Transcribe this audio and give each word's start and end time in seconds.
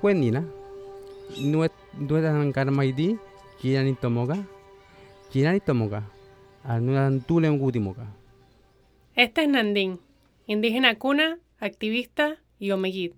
Cuenina, 0.00 0.44
Nuetan 1.40 2.52
Karmaidi, 2.52 3.18
Kirani 3.60 3.94
Tomoga, 3.94 4.36
Kirani 5.32 5.60
Tomoga, 5.60 6.02
Anudan 6.64 7.20
Tulem 7.20 7.58
Gudimoga. 7.58 8.06
Este 9.14 9.42
es 9.42 9.48
Nandín, 9.48 10.00
indígena 10.46 10.96
cuna, 10.96 11.38
activista 11.58 12.36
y 12.58 12.70
omeguid. 12.72 13.12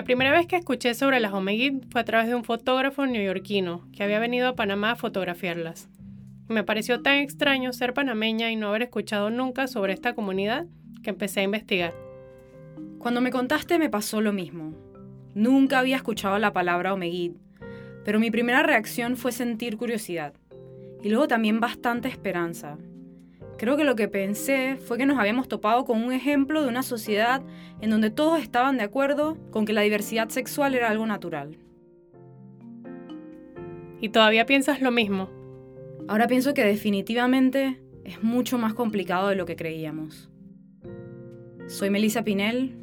La 0.00 0.04
primera 0.04 0.32
vez 0.32 0.46
que 0.46 0.56
escuché 0.56 0.94
sobre 0.94 1.20
las 1.20 1.34
Omeguid 1.34 1.82
fue 1.90 2.00
a 2.00 2.04
través 2.04 2.26
de 2.26 2.34
un 2.34 2.42
fotógrafo 2.42 3.04
neoyorquino 3.04 3.86
que 3.92 4.02
había 4.02 4.18
venido 4.18 4.48
a 4.48 4.56
Panamá 4.56 4.92
a 4.92 4.96
fotografiarlas. 4.96 5.90
me 6.48 6.64
pareció 6.64 7.02
tan 7.02 7.16
extraño 7.16 7.74
ser 7.74 7.92
panameña 7.92 8.50
y 8.50 8.56
no 8.56 8.68
haber 8.68 8.80
escuchado 8.80 9.28
nunca 9.28 9.66
sobre 9.66 9.92
esta 9.92 10.14
comunidad 10.14 10.64
que 11.02 11.10
empecé 11.10 11.40
a 11.40 11.42
investigar. 11.42 11.92
Cuando 12.98 13.20
me 13.20 13.30
contaste 13.30 13.78
me 13.78 13.90
pasó 13.90 14.22
lo 14.22 14.32
mismo. 14.32 14.72
Nunca 15.34 15.78
había 15.78 15.96
escuchado 15.96 16.38
la 16.38 16.54
palabra 16.54 16.94
Omeguid, 16.94 17.32
pero 18.02 18.18
mi 18.18 18.30
primera 18.30 18.62
reacción 18.62 19.18
fue 19.18 19.32
sentir 19.32 19.76
curiosidad 19.76 20.32
y 21.02 21.10
luego 21.10 21.28
también 21.28 21.60
bastante 21.60 22.08
esperanza, 22.08 22.78
Creo 23.60 23.76
que 23.76 23.84
lo 23.84 23.94
que 23.94 24.08
pensé 24.08 24.78
fue 24.78 24.96
que 24.96 25.04
nos 25.04 25.18
habíamos 25.18 25.46
topado 25.46 25.84
con 25.84 26.02
un 26.02 26.14
ejemplo 26.14 26.62
de 26.62 26.68
una 26.68 26.82
sociedad 26.82 27.42
en 27.82 27.90
donde 27.90 28.08
todos 28.08 28.40
estaban 28.40 28.78
de 28.78 28.84
acuerdo 28.84 29.36
con 29.50 29.66
que 29.66 29.74
la 29.74 29.82
diversidad 29.82 30.30
sexual 30.30 30.74
era 30.74 30.88
algo 30.88 31.04
natural. 31.04 31.58
¿Y 34.00 34.08
todavía 34.08 34.46
piensas 34.46 34.80
lo 34.80 34.90
mismo? 34.90 35.28
Ahora 36.08 36.26
pienso 36.26 36.54
que 36.54 36.64
definitivamente 36.64 37.82
es 38.02 38.22
mucho 38.22 38.56
más 38.56 38.72
complicado 38.72 39.28
de 39.28 39.36
lo 39.36 39.44
que 39.44 39.56
creíamos. 39.56 40.30
Soy 41.66 41.90
Melissa 41.90 42.24
Pinel. 42.24 42.78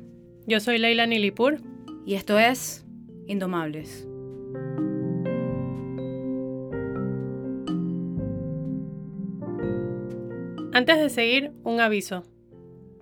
Yo 0.46 0.60
soy 0.60 0.78
Leila 0.78 1.08
Nilipur. 1.08 1.58
Y 2.06 2.14
esto 2.14 2.38
es 2.38 2.86
Indomables. 3.26 4.08
Antes 10.78 11.00
de 11.00 11.10
seguir, 11.10 11.54
un 11.64 11.82
aviso. 11.82 12.22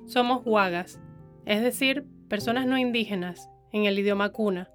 Somos 0.05 0.43
huagas, 0.45 1.01
es 1.45 1.61
decir, 1.61 2.05
personas 2.29 2.67
no 2.67 2.77
indígenas, 2.77 3.49
en 3.73 3.83
el 3.83 3.99
idioma 3.99 4.29
cuna, 4.29 4.69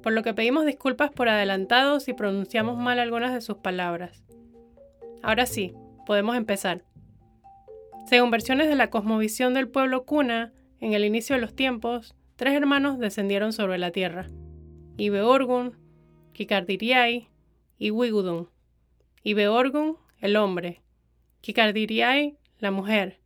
por 0.00 0.12
lo 0.12 0.22
que 0.22 0.32
pedimos 0.32 0.64
disculpas 0.64 1.10
por 1.10 1.28
adelantado 1.28 1.98
si 1.98 2.12
pronunciamos 2.12 2.78
mal 2.78 3.00
algunas 3.00 3.34
de 3.34 3.40
sus 3.40 3.56
palabras. 3.56 4.22
Ahora 5.24 5.46
sí, 5.46 5.74
podemos 6.06 6.36
empezar. 6.36 6.84
Según 8.06 8.30
versiones 8.30 8.68
de 8.68 8.76
la 8.76 8.90
cosmovisión 8.90 9.52
del 9.52 9.68
pueblo 9.68 10.04
cuna, 10.04 10.52
en 10.78 10.92
el 10.92 11.04
inicio 11.04 11.34
de 11.34 11.42
los 11.42 11.56
tiempos, 11.56 12.14
tres 12.36 12.54
hermanos 12.54 13.00
descendieron 13.00 13.52
sobre 13.52 13.76
la 13.76 13.90
tierra: 13.90 14.28
Ibeorgun, 14.98 15.76
Kikardiriay 16.32 17.28
y 17.76 17.90
Wigudun. 17.90 18.50
Ibeorgun, 19.24 19.96
el 20.20 20.36
hombre, 20.36 20.83
Kikardiriay, 21.44 22.38
la 22.58 22.70
mujer, 22.70 23.20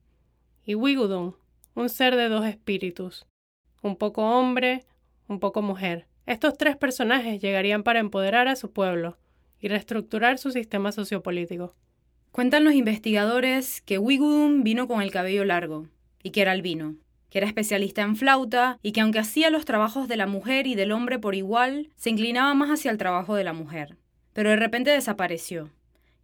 y 0.65 0.75
Wigudun, 0.75 1.37
un 1.77 1.89
ser 1.89 2.17
de 2.17 2.29
dos 2.29 2.45
espíritus, 2.47 3.29
un 3.81 3.95
poco 3.95 4.25
hombre, 4.25 4.85
un 5.29 5.39
poco 5.39 5.63
mujer. 5.63 6.09
Estos 6.27 6.59
tres 6.59 6.77
personajes 6.77 7.41
llegarían 7.41 7.85
para 7.85 8.01
empoderar 8.01 8.49
a 8.49 8.57
su 8.57 8.73
pueblo 8.73 9.19
y 9.61 9.69
reestructurar 9.69 10.39
su 10.39 10.51
sistema 10.51 10.91
sociopolítico. 10.91 11.77
Cuentan 12.33 12.65
los 12.65 12.75
investigadores 12.75 13.83
que 13.83 13.99
Wigudun 13.99 14.65
vino 14.65 14.89
con 14.89 15.01
el 15.01 15.13
cabello 15.13 15.45
largo 15.45 15.87
y 16.21 16.31
que 16.31 16.43
era 16.43 16.51
albino, 16.51 16.97
que 17.31 17.39
era 17.39 17.47
especialista 17.47 18.03
en 18.03 18.17
flauta 18.17 18.81
y 18.83 18.91
que 18.91 19.01
aunque 19.01 19.21
hacía 19.21 19.49
los 19.49 19.65
trabajos 19.65 20.09
de 20.09 20.17
la 20.17 20.27
mujer 20.27 20.67
y 20.67 20.75
del 20.75 20.91
hombre 20.91 21.21
por 21.21 21.37
igual, 21.37 21.91
se 21.95 22.11
inclinaba 22.11 22.53
más 22.55 22.71
hacia 22.71 22.91
el 22.91 22.99
trabajo 22.99 23.37
de 23.37 23.45
la 23.45 23.53
mujer. 23.53 23.97
Pero 24.33 24.51
de 24.51 24.57
repente 24.57 24.91
desapareció 24.91 25.71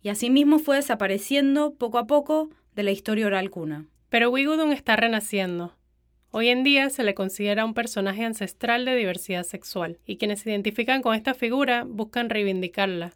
y 0.05 0.11
asimismo 0.11 0.59
fue 0.59 0.77
desapareciendo 0.77 1.75
poco 1.75 1.97
a 1.97 2.07
poco 2.07 2.51
de 2.77 2.83
la 2.83 2.91
historia 2.91 3.27
oral 3.27 3.51
cuna. 3.51 3.89
Pero 4.11 4.31
Wigudun 4.31 4.71
está 4.71 4.97
renaciendo. 4.97 5.75
Hoy 6.31 6.49
en 6.49 6.63
día 6.63 6.91
se 6.91 7.05
le 7.05 7.15
considera 7.15 7.65
un 7.65 7.73
personaje 7.73 8.23
ancestral 8.23 8.85
de 8.85 8.97
diversidad 8.97 9.45
sexual, 9.45 9.99
y 10.05 10.19
quienes 10.19 10.41
se 10.41 10.51
identifican 10.51 11.01
con 11.01 11.15
esta 11.15 11.33
figura 11.33 11.85
buscan 11.89 12.29
reivindicarla 12.29 13.15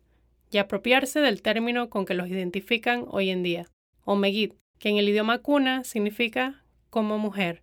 y 0.50 0.56
apropiarse 0.56 1.21
del 1.21 1.43
término 1.43 1.91
con 1.91 2.06
que 2.06 2.15
los 2.15 2.28
identifican 2.28 3.05
hoy 3.09 3.28
en 3.28 3.43
día, 3.43 3.66
Omegid, 4.05 4.55
que 4.78 4.88
en 4.88 4.97
el 4.97 5.10
idioma 5.10 5.41
cuna 5.41 5.84
significa 5.84 6.65
como 6.88 7.19
mujer. 7.19 7.62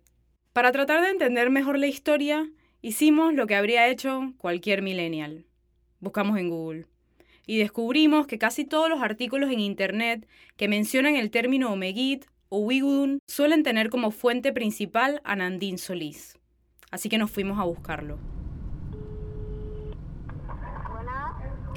Para 0.52 0.70
tratar 0.70 1.02
de 1.02 1.10
entender 1.10 1.50
mejor 1.50 1.80
la 1.80 1.88
historia, 1.88 2.48
hicimos 2.80 3.34
lo 3.34 3.48
que 3.48 3.56
habría 3.56 3.88
hecho 3.88 4.34
cualquier 4.38 4.82
millennial. 4.82 5.46
Buscamos 5.98 6.38
en 6.38 6.48
Google 6.48 6.86
y 7.46 7.58
descubrimos 7.58 8.26
que 8.26 8.38
casi 8.38 8.64
todos 8.64 8.90
los 8.90 9.00
artículos 9.00 9.50
en 9.50 9.60
Internet 9.60 10.28
que 10.56 10.68
mencionan 10.68 11.14
el 11.14 11.30
término 11.30 11.72
Omeguid 11.72 12.24
o 12.48 12.58
Wigudun 12.58 13.20
suelen 13.26 13.62
tener 13.62 13.88
como 13.88 14.10
fuente 14.10 14.52
principal 14.52 15.20
a 15.24 15.36
Nandín 15.36 15.78
Solís. 15.78 16.38
Así 16.90 17.08
que 17.08 17.18
nos 17.18 17.30
fuimos 17.30 17.58
a 17.58 17.64
buscarlo. 17.64 18.18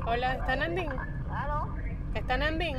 Hola, 0.05 0.33
¿está 0.33 0.55
Nandín? 0.55 0.89
¿Aló? 1.31 1.75
¿Está 2.15 2.37
Nandín? 2.37 2.77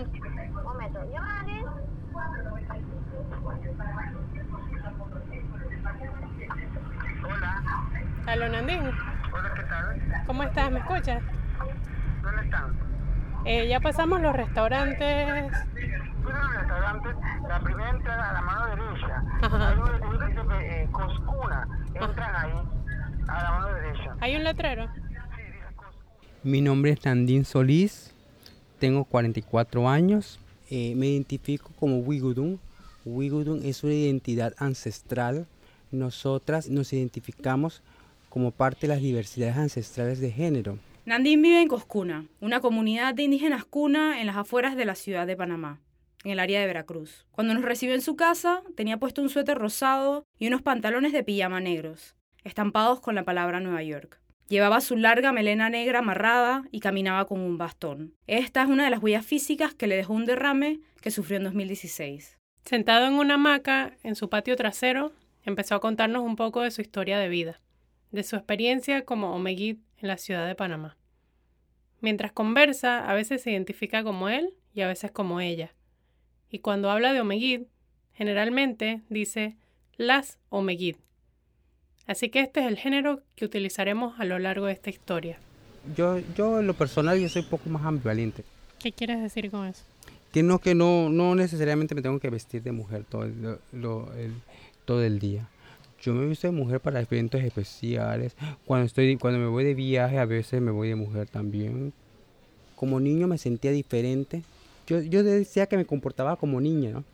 Hola. 7.23 7.63
¿Aló, 8.27 8.49
Nandín? 8.49 8.81
Hola, 8.81 9.55
¿qué 9.55 9.63
tal? 9.63 10.25
¿Cómo 10.27 10.43
estás? 10.43 10.71
¿Me 10.73 10.79
escuchas? 10.81 11.23
¿Dónde 12.23 12.43
están? 12.43 12.79
Eh, 13.45 13.69
ya 13.69 13.81
pasamos 13.81 14.21
los 14.21 14.35
restaurantes. 14.35 15.53
Fueron 16.23 16.43
los 16.43 16.55
restaurantes, 16.55 17.17
la 17.49 17.61
primera 17.61 17.91
entrada 17.91 18.31
a 18.31 18.33
la 18.35 18.43
mano 18.43 18.67
derecha. 18.77 19.25
Ajá. 19.43 19.69
Hay 19.71 19.79
un 19.79 19.93
letrero 19.93 20.49
que 20.49 20.55
dice 20.55 20.83
eh, 20.83 20.89
Coscuna. 20.93 21.69
Entran 21.95 22.37
ahí, 22.37 22.53
a 23.29 23.43
la 23.43 23.51
mano 23.51 23.75
derecha. 23.75 24.17
¿Hay 24.21 24.37
un 24.37 24.45
letrero? 24.45 24.89
Sí, 24.95 25.01
dice 25.01 25.75
Coscuna. 25.75 26.29
Mi 26.43 26.61
nombre 26.61 26.93
es 26.93 27.05
Nandín 27.05 27.45
Solís, 27.45 28.15
tengo 28.79 29.05
44 29.05 29.89
años, 29.89 30.39
eh, 30.71 30.95
me 30.95 31.09
identifico 31.09 31.71
como 31.81 31.99
Wigudun. 31.99 32.61
Wigudun 33.05 33.63
es 33.65 33.83
una 33.83 33.95
identidad 33.95 34.55
ancestral. 34.59 35.47
Nosotras 35.91 36.69
nos 36.69 36.93
identificamos 36.93 37.83
como 38.29 38.53
parte 38.53 38.83
de 38.83 38.89
las 38.95 39.03
diversidades 39.03 39.57
ancestrales 39.57 40.21
de 40.21 40.31
género. 40.31 40.79
Nandín 41.07 41.41
vive 41.41 41.63
en 41.63 41.69
Coscuna, 41.69 42.27
una 42.41 42.61
comunidad 42.61 43.15
de 43.15 43.23
indígenas 43.23 43.65
cuna 43.65 44.21
en 44.21 44.27
las 44.27 44.37
afueras 44.37 44.77
de 44.77 44.85
la 44.85 44.95
ciudad 44.95 45.27
de 45.27 45.35
Panamá, 45.35 45.81
en 46.25 46.33
el 46.33 46.39
área 46.39 46.61
de 46.61 46.67
Veracruz. 46.67 47.27
Cuando 47.31 47.55
nos 47.55 47.65
recibió 47.65 47.95
en 47.95 48.03
su 48.03 48.17
casa, 48.17 48.63
tenía 48.77 48.99
puesto 48.99 49.23
un 49.23 49.31
suéter 49.31 49.57
rosado 49.57 50.27
y 50.39 50.47
unos 50.47 50.61
pantalones 50.61 51.13
de 51.13 51.25
pijama 51.25 51.59
negros, 51.59 52.17
estampados 52.45 53.01
con 53.01 53.15
la 53.15 53.25
palabra 53.25 53.61
Nueva 53.61 53.83
York. 53.83 54.21
Llevaba 54.49 54.83
su 54.83 54.97
larga 54.97 55.33
melena 55.33 55.71
negra 55.71 56.01
amarrada 56.01 56.65
y 56.71 56.81
caminaba 56.81 57.27
con 57.27 57.41
un 57.41 57.57
bastón. 57.57 58.15
Esta 58.27 58.63
es 58.63 58.69
una 58.69 58.85
de 58.85 58.91
las 58.91 59.03
huellas 59.03 59.25
físicas 59.25 59.75
que 59.75 59.87
le 59.87 59.97
dejó 59.97 60.13
un 60.13 60.27
derrame 60.27 60.81
que 61.01 61.11
sufrió 61.11 61.39
en 61.39 61.45
2016. 61.45 62.37
Sentado 62.65 63.07
en 63.07 63.15
una 63.15 63.35
hamaca 63.35 63.97
en 64.03 64.17
su 64.17 64.29
patio 64.29 64.55
trasero, 64.55 65.13
empezó 65.45 65.77
a 65.77 65.81
contarnos 65.81 66.23
un 66.23 66.37
poco 66.37 66.61
de 66.61 66.71
su 66.71 66.83
historia 66.83 67.19
de 67.19 67.31
vida, 67.31 67.61
de 68.11 68.23
su 68.23 68.37
experiencia 68.37 69.07
como 69.07 69.35
Omeguid 69.35 69.79
en 70.01 70.09
la 70.09 70.17
ciudad 70.17 70.47
de 70.47 70.55
Panamá. 70.55 70.97
Mientras 72.01 72.33
conversa, 72.33 73.09
a 73.11 73.15
veces 73.15 73.43
se 73.43 73.51
identifica 73.51 74.03
como 74.03 74.29
él 74.29 74.55
y 74.75 74.81
a 74.81 74.89
veces 74.89 75.11
como 75.11 75.41
ella. 75.41 75.75
Y 76.51 76.61
cuando 76.61 76.91
habla 76.91 77.13
de 77.13 77.21
Omeguid, 77.21 77.63
generalmente 78.15 79.03
dice 79.09 79.57
las 79.97 80.39
Omeguid. 80.49 80.97
Así 82.07 82.29
que 82.31 82.41
este 82.41 82.61
es 82.61 82.67
el 82.67 82.77
género 82.77 83.23
que 83.37 83.45
utilizaremos 83.45 84.19
a 84.19 84.25
lo 84.25 84.39
largo 84.39 84.67
de 84.67 84.73
esta 84.73 84.91
historia. 84.91 85.39
Yo, 85.97 86.19
yo 86.37 86.61
en 86.61 86.67
lo 86.67 86.75
personal, 86.75 87.19
yo 87.21 87.29
soy 87.29 87.43
un 87.43 87.49
poco 87.49 87.69
más 87.71 87.85
ambivalente. 87.85 88.45
¿Qué 88.79 88.93
quieres 88.93 89.21
decir 89.23 89.51
con 89.51 89.67
eso? 89.67 89.85
Que 90.33 90.43
no, 90.43 90.59
que 90.59 90.75
no, 90.75 91.09
no 91.09 91.35
necesariamente 91.35 91.95
me 91.95 92.03
tengo 92.03 92.19
que 92.19 92.31
vestir 92.31 92.63
de 92.63 92.73
mujer 92.73 93.05
todo 93.05 93.25
el, 93.25 93.59
lo- 93.73 94.13
el- 94.15 94.35
todo 94.85 95.03
el 95.05 95.19
día. 95.19 95.49
Yo 96.03 96.15
me 96.15 96.27
visto 96.27 96.47
de 96.47 96.53
mujer 96.53 96.81
para 96.81 97.01
eventos 97.01 97.43
especiales. 97.43 98.35
Cuando 98.65 98.87
estoy, 98.87 99.17
cuando 99.17 99.39
me 99.39 99.47
voy 99.47 99.65
de 99.65 99.75
viaje, 99.75 100.19
a 100.19 100.25
veces 100.25 100.61
me 100.63 100.71
voy 100.71 100.89
de 100.89 100.95
mujer 100.95 101.29
también. 101.29 101.93
Como 102.77 103.01
niño 103.01 103.27
me 103.27 103.37
sentía 103.37 103.71
diferente. 103.71 104.43
Yo, 104.87 105.01
yo 105.03 105.23
decía 105.23 105.67
que 105.67 105.77
me 105.77 105.85
comportaba 105.85 106.37
como 106.37 106.61
niña, 106.61 106.91
¿no? 106.91 107.05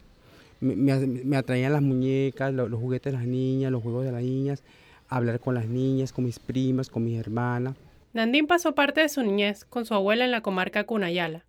Me, 0.60 0.74
me, 0.74 1.36
atraían 1.36 1.72
las 1.72 1.82
muñecas, 1.82 2.54
lo- 2.54 2.68
los, 2.68 2.80
juguetes 2.80 3.12
de 3.12 3.18
las 3.18 3.26
niñas, 3.26 3.70
los 3.70 3.82
juegos 3.82 4.04
de 4.06 4.12
las 4.12 4.22
niñas, 4.22 4.62
hablar 5.08 5.38
con 5.40 5.54
las 5.54 5.66
niñas, 5.66 6.12
con 6.12 6.24
mis 6.24 6.38
primas, 6.38 6.88
con 6.88 7.04
mis 7.04 7.18
hermanas. 7.18 7.74
Nandín 8.14 8.46
pasó 8.46 8.74
parte 8.74 9.02
de 9.02 9.10
su 9.10 9.22
niñez 9.22 9.66
con 9.66 9.84
su 9.84 9.92
abuela 9.92 10.24
en 10.24 10.30
la 10.30 10.40
comarca 10.40 10.84
Cunayala, 10.84 11.44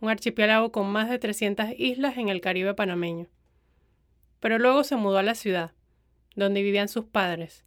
un 0.00 0.10
archipiélago 0.10 0.72
con 0.72 0.90
más 0.92 1.08
de 1.08 1.18
300 1.18 1.68
islas 1.78 2.18
en 2.18 2.28
el 2.28 2.42
Caribe 2.42 2.74
panameño. 2.74 3.28
Pero 4.40 4.58
luego 4.58 4.84
se 4.84 4.96
mudó 4.96 5.16
a 5.18 5.22
la 5.22 5.34
ciudad, 5.34 5.72
donde 6.36 6.62
vivían 6.62 6.88
sus 6.88 7.04
padres. 7.04 7.64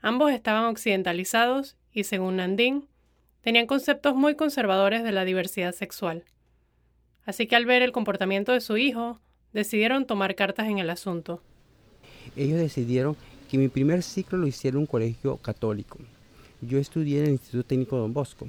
Ambos 0.00 0.32
estaban 0.32 0.64
occidentalizados 0.64 1.76
y, 1.92 2.04
según 2.04 2.36
Nandín, 2.36 2.88
tenían 3.42 3.66
conceptos 3.66 4.14
muy 4.14 4.34
conservadores 4.34 5.02
de 5.02 5.12
la 5.12 5.24
diversidad 5.24 5.74
sexual. 5.74 6.24
Así 7.24 7.46
que 7.46 7.56
al 7.56 7.66
ver 7.66 7.82
el 7.82 7.92
comportamiento 7.92 8.52
de 8.52 8.60
su 8.60 8.76
hijo, 8.76 9.20
decidieron 9.52 10.06
tomar 10.06 10.34
cartas 10.34 10.68
en 10.68 10.78
el 10.78 10.90
asunto. 10.90 11.42
Ellos 12.36 12.58
decidieron 12.58 13.16
que 13.50 13.58
mi 13.58 13.68
primer 13.68 14.02
ciclo 14.02 14.38
lo 14.38 14.46
hiciera 14.46 14.76
en 14.76 14.82
un 14.82 14.86
colegio 14.86 15.36
católico. 15.38 15.98
Yo 16.60 16.78
estudié 16.78 17.20
en 17.20 17.24
el 17.26 17.32
Instituto 17.32 17.64
Técnico 17.64 17.96
Don 17.96 18.12
Bosco. 18.12 18.46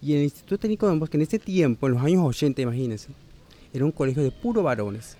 Y 0.00 0.12
en 0.12 0.18
el 0.18 0.24
Instituto 0.24 0.58
Técnico 0.58 0.86
Don 0.86 0.98
Bosco, 0.98 1.16
en 1.16 1.22
ese 1.22 1.38
tiempo, 1.38 1.86
en 1.86 1.94
los 1.94 2.02
años 2.02 2.22
80, 2.24 2.62
imagínense, 2.62 3.10
era 3.72 3.84
un 3.84 3.92
colegio 3.92 4.22
de 4.22 4.30
puro 4.30 4.62
varones. 4.62 5.16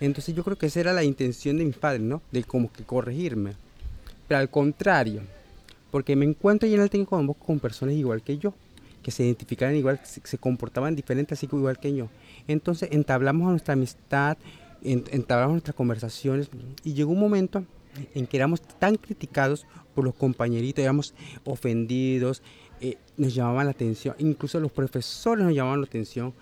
Entonces 0.00 0.34
yo 0.34 0.42
creo 0.42 0.56
que 0.56 0.66
esa 0.66 0.80
era 0.80 0.92
la 0.92 1.04
intención 1.04 1.58
de 1.58 1.64
mis 1.64 1.76
padres, 1.76 2.00
¿no? 2.00 2.22
De 2.32 2.42
como 2.42 2.72
que 2.72 2.84
corregirme. 2.84 3.52
Pero 4.26 4.40
al 4.40 4.50
contrario, 4.50 5.22
porque 5.90 6.16
me 6.16 6.24
encuentro 6.24 6.66
ahí 6.66 6.74
en 6.74 6.80
el 6.80 6.90
técnico 6.90 7.34
con 7.34 7.58
personas 7.58 7.94
igual 7.94 8.22
que 8.22 8.38
yo, 8.38 8.54
que 9.02 9.10
se 9.10 9.24
identificaban 9.24 9.76
igual, 9.76 10.00
se, 10.04 10.38
comportaban 10.38 10.94
diferente, 10.94 11.34
así 11.34 11.48
igual 11.50 11.78
que 11.78 11.94
yo. 11.94 12.08
Entonces 12.46 12.88
entablamos 12.92 13.50
nuestra 13.50 13.74
amistad, 13.74 14.38
entablamos 14.82 15.54
nuestras 15.54 15.76
conversaciones 15.76 16.48
y 16.84 16.94
llegó 16.94 17.12
un 17.12 17.20
momento 17.20 17.64
en 18.14 18.26
que 18.26 18.36
éramos 18.36 18.62
tan 18.62 18.96
criticados 18.96 19.66
por 19.94 20.04
los 20.04 20.14
compañeritos, 20.14 20.82
éramos 20.82 21.14
ofendidos, 21.44 22.42
eh, 22.80 22.96
nos 23.16 23.34
llamaban 23.34 23.66
la 23.66 23.72
atención, 23.72 24.14
incluso 24.18 24.60
los 24.60 24.72
profesores 24.72 25.44
nos 25.44 25.54
llamaban 25.54 25.80
la 25.80 25.86
atención. 25.86 26.32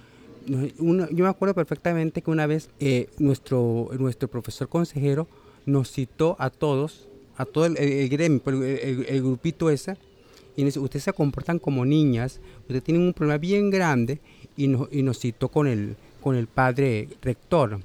Yo 0.47 1.25
me 1.25 1.29
acuerdo 1.29 1.55
perfectamente 1.55 2.23
que 2.23 2.31
una 2.31 2.47
vez 2.47 2.71
eh, 2.81 3.09
nuestro, 3.19 3.91
nuestro 3.99 4.29
profesor 4.29 4.69
consejero 4.69 5.27
nos 5.67 5.91
citó 5.91 6.37
a 6.39 6.51
todos, 6.51 7.09
a 7.37 7.45
todo 7.45 7.67
el, 7.67 8.09
gremio, 8.09 8.41
el, 8.47 9.23
grupito 9.23 9.71
ese, 9.71 9.97
y 10.57 10.63
nos 10.63 10.75
dice, 10.75 10.81
ustedes 10.81 11.05
se 11.05 11.13
comportan 11.13 11.59
como 11.59 11.85
niñas, 11.85 12.41
ustedes 12.63 12.83
tienen 12.83 13.03
un 13.03 13.13
problema 13.13 13.39
bien 13.39 13.71
grande, 13.71 14.21
y 14.57 14.67
nos, 14.69 14.89
y 14.93 15.03
nos 15.03 15.19
citó 15.19 15.49
con 15.49 15.67
el, 15.67 15.97
con 16.21 16.35
el 16.37 16.47
padre 16.47 17.09
rector. 17.23 17.81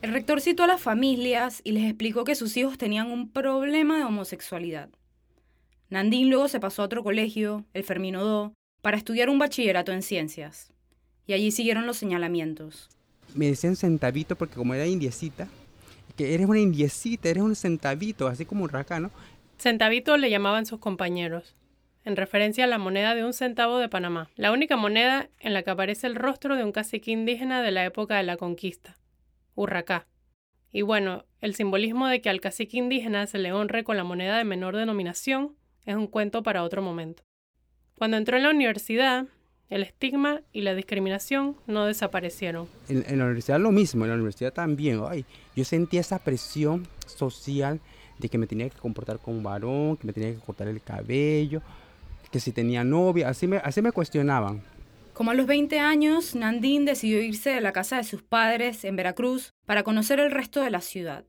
El 0.00 0.12
rector 0.12 0.40
citó 0.40 0.62
a 0.62 0.68
las 0.68 0.80
familias 0.80 1.60
y 1.64 1.72
les 1.72 1.84
explicó 1.84 2.24
que 2.24 2.34
sus 2.34 2.56
hijos 2.56 2.78
tenían 2.78 3.10
un 3.10 3.30
problema 3.30 3.98
de 3.98 4.04
homosexualidad. 4.04 4.88
Nandín 5.90 6.30
luego 6.30 6.48
se 6.48 6.60
pasó 6.60 6.82
a 6.82 6.84
otro 6.84 7.02
colegio, 7.02 7.64
el 7.74 7.82
Fermino 7.82 8.20
II, 8.20 8.52
para 8.80 8.96
estudiar 8.96 9.28
un 9.28 9.38
bachillerato 9.38 9.92
en 9.92 10.02
ciencias. 10.02 10.72
Y 11.28 11.34
allí 11.34 11.50
siguieron 11.50 11.86
los 11.86 11.98
señalamientos. 11.98 12.88
Me 13.34 13.48
decían 13.48 13.76
centavito 13.76 14.34
porque 14.34 14.54
como 14.54 14.72
era 14.72 14.86
indiecita, 14.86 15.46
que 16.16 16.32
eres 16.32 16.48
una 16.48 16.58
indiecita, 16.58 17.28
eres 17.28 17.42
un 17.42 17.54
centavito, 17.54 18.26
así 18.26 18.46
como 18.46 18.64
un 18.64 18.70
racano. 18.70 19.10
Centavito 19.58 20.16
le 20.16 20.30
llamaban 20.30 20.64
sus 20.64 20.78
compañeros, 20.78 21.54
en 22.06 22.16
referencia 22.16 22.64
a 22.64 22.66
la 22.66 22.78
moneda 22.78 23.14
de 23.14 23.26
un 23.26 23.34
centavo 23.34 23.78
de 23.78 23.90
Panamá, 23.90 24.30
la 24.36 24.52
única 24.52 24.78
moneda 24.78 25.28
en 25.38 25.52
la 25.52 25.62
que 25.62 25.68
aparece 25.68 26.06
el 26.06 26.14
rostro 26.14 26.56
de 26.56 26.64
un 26.64 26.72
cacique 26.72 27.10
indígena 27.10 27.62
de 27.62 27.72
la 27.72 27.84
época 27.84 28.16
de 28.16 28.22
la 28.22 28.38
conquista. 28.38 28.96
Urracá. 29.54 30.06
Y 30.72 30.80
bueno, 30.80 31.26
el 31.42 31.54
simbolismo 31.54 32.08
de 32.08 32.22
que 32.22 32.30
al 32.30 32.40
cacique 32.40 32.78
indígena 32.78 33.26
se 33.26 33.36
le 33.36 33.52
honre 33.52 33.84
con 33.84 33.98
la 33.98 34.04
moneda 34.04 34.38
de 34.38 34.44
menor 34.44 34.76
denominación 34.76 35.56
es 35.84 35.94
un 35.94 36.06
cuento 36.06 36.42
para 36.42 36.62
otro 36.62 36.80
momento. 36.80 37.22
Cuando 37.96 38.16
entró 38.16 38.38
en 38.38 38.44
la 38.44 38.50
universidad, 38.50 39.26
el 39.70 39.82
estigma 39.82 40.40
y 40.52 40.62
la 40.62 40.74
discriminación 40.74 41.56
no 41.66 41.84
desaparecieron. 41.84 42.68
En, 42.88 43.04
en 43.06 43.18
la 43.18 43.24
universidad 43.24 43.60
lo 43.60 43.70
mismo, 43.70 44.04
en 44.04 44.10
la 44.10 44.16
universidad 44.16 44.52
también. 44.52 45.02
Ay, 45.08 45.24
yo 45.54 45.64
sentía 45.64 46.00
esa 46.00 46.18
presión 46.18 46.86
social 47.06 47.80
de 48.18 48.28
que 48.28 48.38
me 48.38 48.46
tenía 48.46 48.68
que 48.68 48.78
comportar 48.78 49.18
como 49.18 49.36
un 49.36 49.42
varón, 49.42 49.96
que 49.96 50.06
me 50.06 50.12
tenía 50.12 50.32
que 50.32 50.40
cortar 50.40 50.68
el 50.68 50.82
cabello, 50.82 51.62
que 52.30 52.40
si 52.40 52.52
tenía 52.52 52.84
novia, 52.84 53.28
así 53.28 53.46
me, 53.46 53.58
así 53.58 53.80
me 53.82 53.92
cuestionaban. 53.92 54.62
Como 55.14 55.32
a 55.32 55.34
los 55.34 55.46
20 55.46 55.80
años, 55.80 56.34
Nandín 56.34 56.84
decidió 56.84 57.20
irse 57.20 57.50
de 57.50 57.60
la 57.60 57.72
casa 57.72 57.96
de 57.96 58.04
sus 58.04 58.22
padres 58.22 58.84
en 58.84 58.96
Veracruz 58.96 59.52
para 59.66 59.82
conocer 59.82 60.20
el 60.20 60.30
resto 60.30 60.62
de 60.62 60.70
la 60.70 60.80
ciudad. 60.80 61.24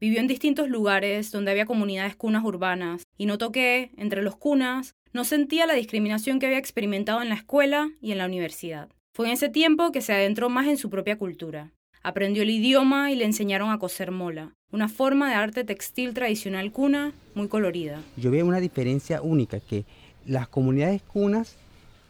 Vivió 0.00 0.18
en 0.18 0.26
distintos 0.26 0.68
lugares 0.68 1.30
donde 1.30 1.52
había 1.52 1.64
comunidades 1.64 2.16
cunas 2.16 2.44
urbanas 2.44 3.04
y 3.16 3.26
notó 3.26 3.52
que, 3.52 3.92
entre 3.96 4.22
los 4.22 4.36
cunas, 4.36 4.96
no 5.14 5.22
sentía 5.22 5.66
la 5.66 5.74
discriminación 5.74 6.40
que 6.40 6.46
había 6.46 6.58
experimentado 6.58 7.22
en 7.22 7.28
la 7.28 7.36
escuela 7.36 7.88
y 8.02 8.10
en 8.10 8.18
la 8.18 8.26
universidad. 8.26 8.88
Fue 9.14 9.28
en 9.28 9.32
ese 9.32 9.48
tiempo 9.48 9.92
que 9.92 10.02
se 10.02 10.12
adentró 10.12 10.50
más 10.50 10.66
en 10.66 10.76
su 10.76 10.90
propia 10.90 11.16
cultura. 11.16 11.70
Aprendió 12.02 12.42
el 12.42 12.50
idioma 12.50 13.12
y 13.12 13.14
le 13.14 13.24
enseñaron 13.24 13.70
a 13.70 13.78
coser 13.78 14.10
mola, 14.10 14.54
una 14.72 14.88
forma 14.88 15.30
de 15.30 15.36
arte 15.36 15.62
textil 15.62 16.14
tradicional 16.14 16.72
cuna 16.72 17.12
muy 17.34 17.46
colorida. 17.46 18.02
Yo 18.16 18.32
veo 18.32 18.44
una 18.44 18.58
diferencia 18.58 19.22
única, 19.22 19.60
que 19.60 19.84
las 20.26 20.48
comunidades 20.48 21.00
cunas 21.02 21.56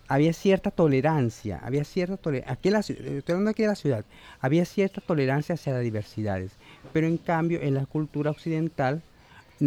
había 0.08 0.32
cierta 0.32 0.70
tolerancia, 0.70 1.60
había 1.62 1.84
cierta 1.84 2.16
tolerancia, 2.16 3.66
la 3.66 3.74
ciudad, 3.74 4.04
había 4.40 4.64
cierta 4.64 5.02
tolerancia 5.02 5.56
hacia 5.56 5.74
las 5.74 5.82
diversidades, 5.82 6.52
pero 6.94 7.06
en 7.06 7.18
cambio 7.18 7.60
en 7.60 7.74
la 7.74 7.84
cultura 7.84 8.30
occidental 8.30 9.02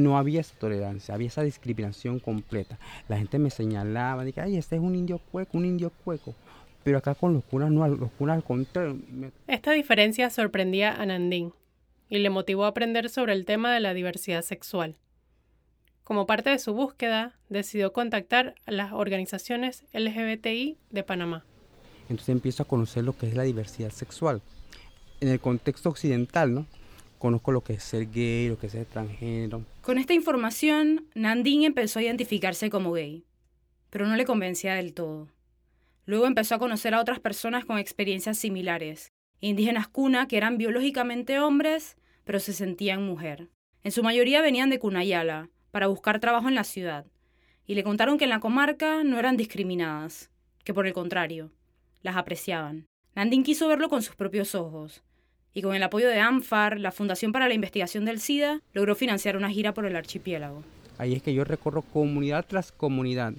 no 0.04 0.18
había 0.18 0.42
esa 0.42 0.56
tolerancia, 0.58 1.14
había 1.14 1.28
esa 1.28 1.44
discriminación 1.44 2.20
completa. 2.20 2.78
La 3.08 3.18
gente 3.18 3.40
me 3.40 3.50
señalaba, 3.50 4.24
dije, 4.24 4.42
ay, 4.42 4.58
este 4.58 4.76
es 4.76 4.82
un 4.82 4.96
indio 4.96 5.20
cueco, 5.32 5.58
un 5.58 5.66
indio 5.66 5.92
cueco. 6.04 6.36
Pero 6.84 7.00
acá 7.00 7.16
con 7.16 7.34
los 7.34 7.44
cunas 7.44 7.72
no, 7.72 7.88
los 7.88 8.12
cunas 8.12 8.38
al 8.38 8.44
contrario. 8.44 8.98
Me... 9.12 9.32
Esta 9.48 9.72
diferencia 9.72 10.30
sorprendía 10.30 10.94
a 10.94 11.06
Nandín 11.06 11.54
y 12.10 12.20
le 12.20 12.30
motivó 12.30 12.66
a 12.66 12.70
aprender 12.70 13.10
sobre 13.10 13.34
el 13.34 13.46
tema 13.46 13.74
de 13.74 13.80
la 13.80 13.94
diversidad 13.94 14.42
sexual. 14.42 14.96
Como 16.04 16.26
parte 16.26 16.50
de 16.50 16.60
su 16.60 16.74
búsqueda, 16.74 17.36
decidió 17.50 17.92
contactar 17.92 18.56
a 18.66 18.72
las 18.72 18.94
organizaciones 18.94 19.84
LGBTI 19.92 20.78
de 20.90 21.04
Panamá. 21.04 21.44
Entonces 22.04 22.30
empiezo 22.30 22.64
a 22.64 22.68
conocer 22.68 23.04
lo 23.04 23.18
que 23.18 23.28
es 23.28 23.36
la 23.36 23.44
diversidad 23.44 23.90
sexual. 23.90 24.42
En 25.20 25.28
el 25.28 25.42
contexto 25.42 25.90
occidental, 25.90 26.54
¿no? 26.54 26.66
Conozco 27.18 27.52
lo 27.52 27.62
que 27.62 27.74
es 27.74 27.84
ser 27.84 28.12
gay, 28.12 28.50
lo 28.50 28.58
que 28.58 28.68
es 28.68 28.74
ser 28.74 28.86
transgénero. 28.86 29.66
Con 29.82 29.98
esta 29.98 30.14
información, 30.14 31.08
Nandín 31.16 31.64
empezó 31.64 32.00
a 32.00 32.04
identificarse 32.04 32.70
como 32.70 32.92
gay, 32.92 33.26
pero 33.90 34.06
no 34.06 34.16
le 34.16 34.26
convencía 34.26 34.76
del 34.76 34.94
todo. 34.94 35.28
Luego 36.06 36.28
empezó 36.28 36.56
a 36.56 36.60
conocer 36.60 36.94
a 36.94 37.02
otras 37.02 37.20
personas 37.20 37.66
con 37.66 37.80
experiencias 37.80 38.38
similares, 38.38 39.12
indígenas 39.40 39.88
cuna 39.88 40.28
que 40.28 40.38
eran 40.38 40.58
biológicamente 40.58 41.40
hombres, 41.40 41.98
pero 42.24 42.40
se 42.40 42.54
sentían 42.54 43.06
mujer. 43.06 43.50
En 43.84 43.92
su 43.92 44.04
mayoría 44.04 44.42
venían 44.42 44.70
de 44.70 44.80
Cunayala, 44.80 45.50
para 45.72 45.88
buscar 45.88 46.20
trabajo 46.20 46.48
en 46.48 46.56
la 46.56 46.64
ciudad, 46.64 47.06
y 47.66 47.76
le 47.76 47.84
contaron 47.84 48.18
que 48.18 48.24
en 48.24 48.30
la 48.30 48.40
comarca 48.40 49.04
no 49.04 49.20
eran 49.20 49.38
discriminadas, 49.38 50.30
que 50.64 50.74
por 50.74 50.88
el 50.88 50.94
contrario, 50.94 51.52
las 52.02 52.16
apreciaban. 52.16 52.86
Nandín 53.16 53.44
quiso 53.44 53.68
verlo 53.68 53.90
con 53.90 54.02
sus 54.02 54.16
propios 54.16 54.56
ojos, 54.56 55.04
y 55.58 55.64
con 55.64 55.74
el 55.74 55.82
apoyo 55.82 56.08
de 56.08 56.20
ANFAR, 56.20 56.80
la 56.80 56.92
Fundación 56.92 57.32
para 57.32 57.48
la 57.48 57.56
Investigación 57.56 58.06
del 58.06 58.20
SIDA, 58.20 58.62
logró 58.74 58.94
financiar 58.94 59.36
una 59.36 59.50
gira 59.50 59.74
por 59.74 59.88
el 59.88 59.96
archipiélago. 59.96 60.62
Ahí 61.00 61.16
es 61.16 61.24
que 61.24 61.34
yo 61.34 61.44
recorro 61.44 61.82
comunidad 61.82 62.46
tras 62.48 62.72
comunidad, 62.72 63.34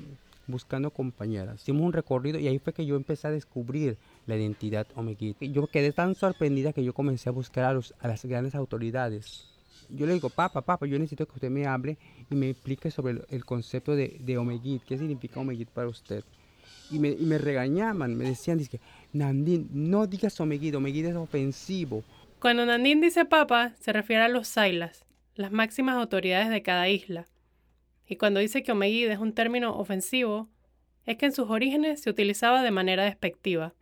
buscando 0.48 0.90
compañeras. 0.90 1.62
Hicimos 1.62 1.82
un 1.82 1.92
recorrido 1.92 2.40
y 2.40 2.48
ahí 2.48 2.58
fue 2.58 2.72
que 2.72 2.84
yo 2.84 2.96
empecé 2.96 3.28
a 3.28 3.30
descubrir 3.30 3.98
la 4.26 4.36
identidad 4.36 4.84
Omeguit. 4.96 5.36
Yo 5.40 5.68
quedé 5.68 5.92
tan 5.92 6.16
sorprendida 6.16 6.72
que 6.72 6.82
yo 6.82 6.92
comencé 6.92 7.28
a 7.28 7.32
buscar 7.32 7.66
a, 7.66 7.72
los, 7.72 7.94
a 8.00 8.08
las 8.08 8.24
grandes 8.24 8.56
autoridades 8.56 9.46
yo 9.90 10.04
le 10.04 10.12
digo, 10.14 10.28
papá, 10.28 10.60
papá, 10.60 10.86
yo 10.86 10.98
necesito 10.98 11.24
que 11.24 11.34
usted 11.34 11.50
me 11.50 11.66
hable 11.66 11.96
y 12.30 12.34
me 12.34 12.50
explique 12.50 12.90
sobre 12.90 13.12
el, 13.12 13.24
el 13.30 13.44
concepto 13.44 13.96
de, 13.96 14.18
de 14.20 14.80
qué 14.86 14.98
significa 14.98 15.40
Omeguit 15.40 15.70
para 15.70 15.88
usted. 15.88 16.24
Y 16.90 16.98
me, 16.98 17.08
y 17.08 17.24
me 17.24 17.38
regañaban, 17.38 18.14
me 18.14 18.24
decían, 18.24 18.58
dice, 18.58 18.80
Nandín, 19.12 19.68
no 19.72 20.06
digas 20.06 20.40
Omeguit, 20.40 20.74
Omeguit 20.74 21.06
es 21.06 21.16
ofensivo. 21.16 22.04
Cuando 22.40 22.66
Nandín 22.66 23.00
dice 23.00 23.24
papa, 23.24 23.74
se 23.80 23.92
refiere 23.92 24.22
a 24.22 24.28
los 24.28 24.48
Sailas, 24.48 25.04
las 25.34 25.50
máximas 25.50 25.96
autoridades 25.96 26.50
de 26.50 26.62
cada 26.62 26.88
isla. 26.88 27.26
Y 28.06 28.16
cuando 28.16 28.40
dice 28.40 28.62
que 28.62 28.72
Omeguid 28.72 29.08
es 29.08 29.18
un 29.18 29.32
término 29.32 29.76
ofensivo, 29.76 30.48
es 31.06 31.16
que 31.16 31.26
en 31.26 31.32
sus 31.32 31.48
orígenes 31.48 32.02
se 32.02 32.10
utilizaba 32.10 32.62
de 32.62 32.70
manera 32.70 33.04
despectiva. 33.04 33.74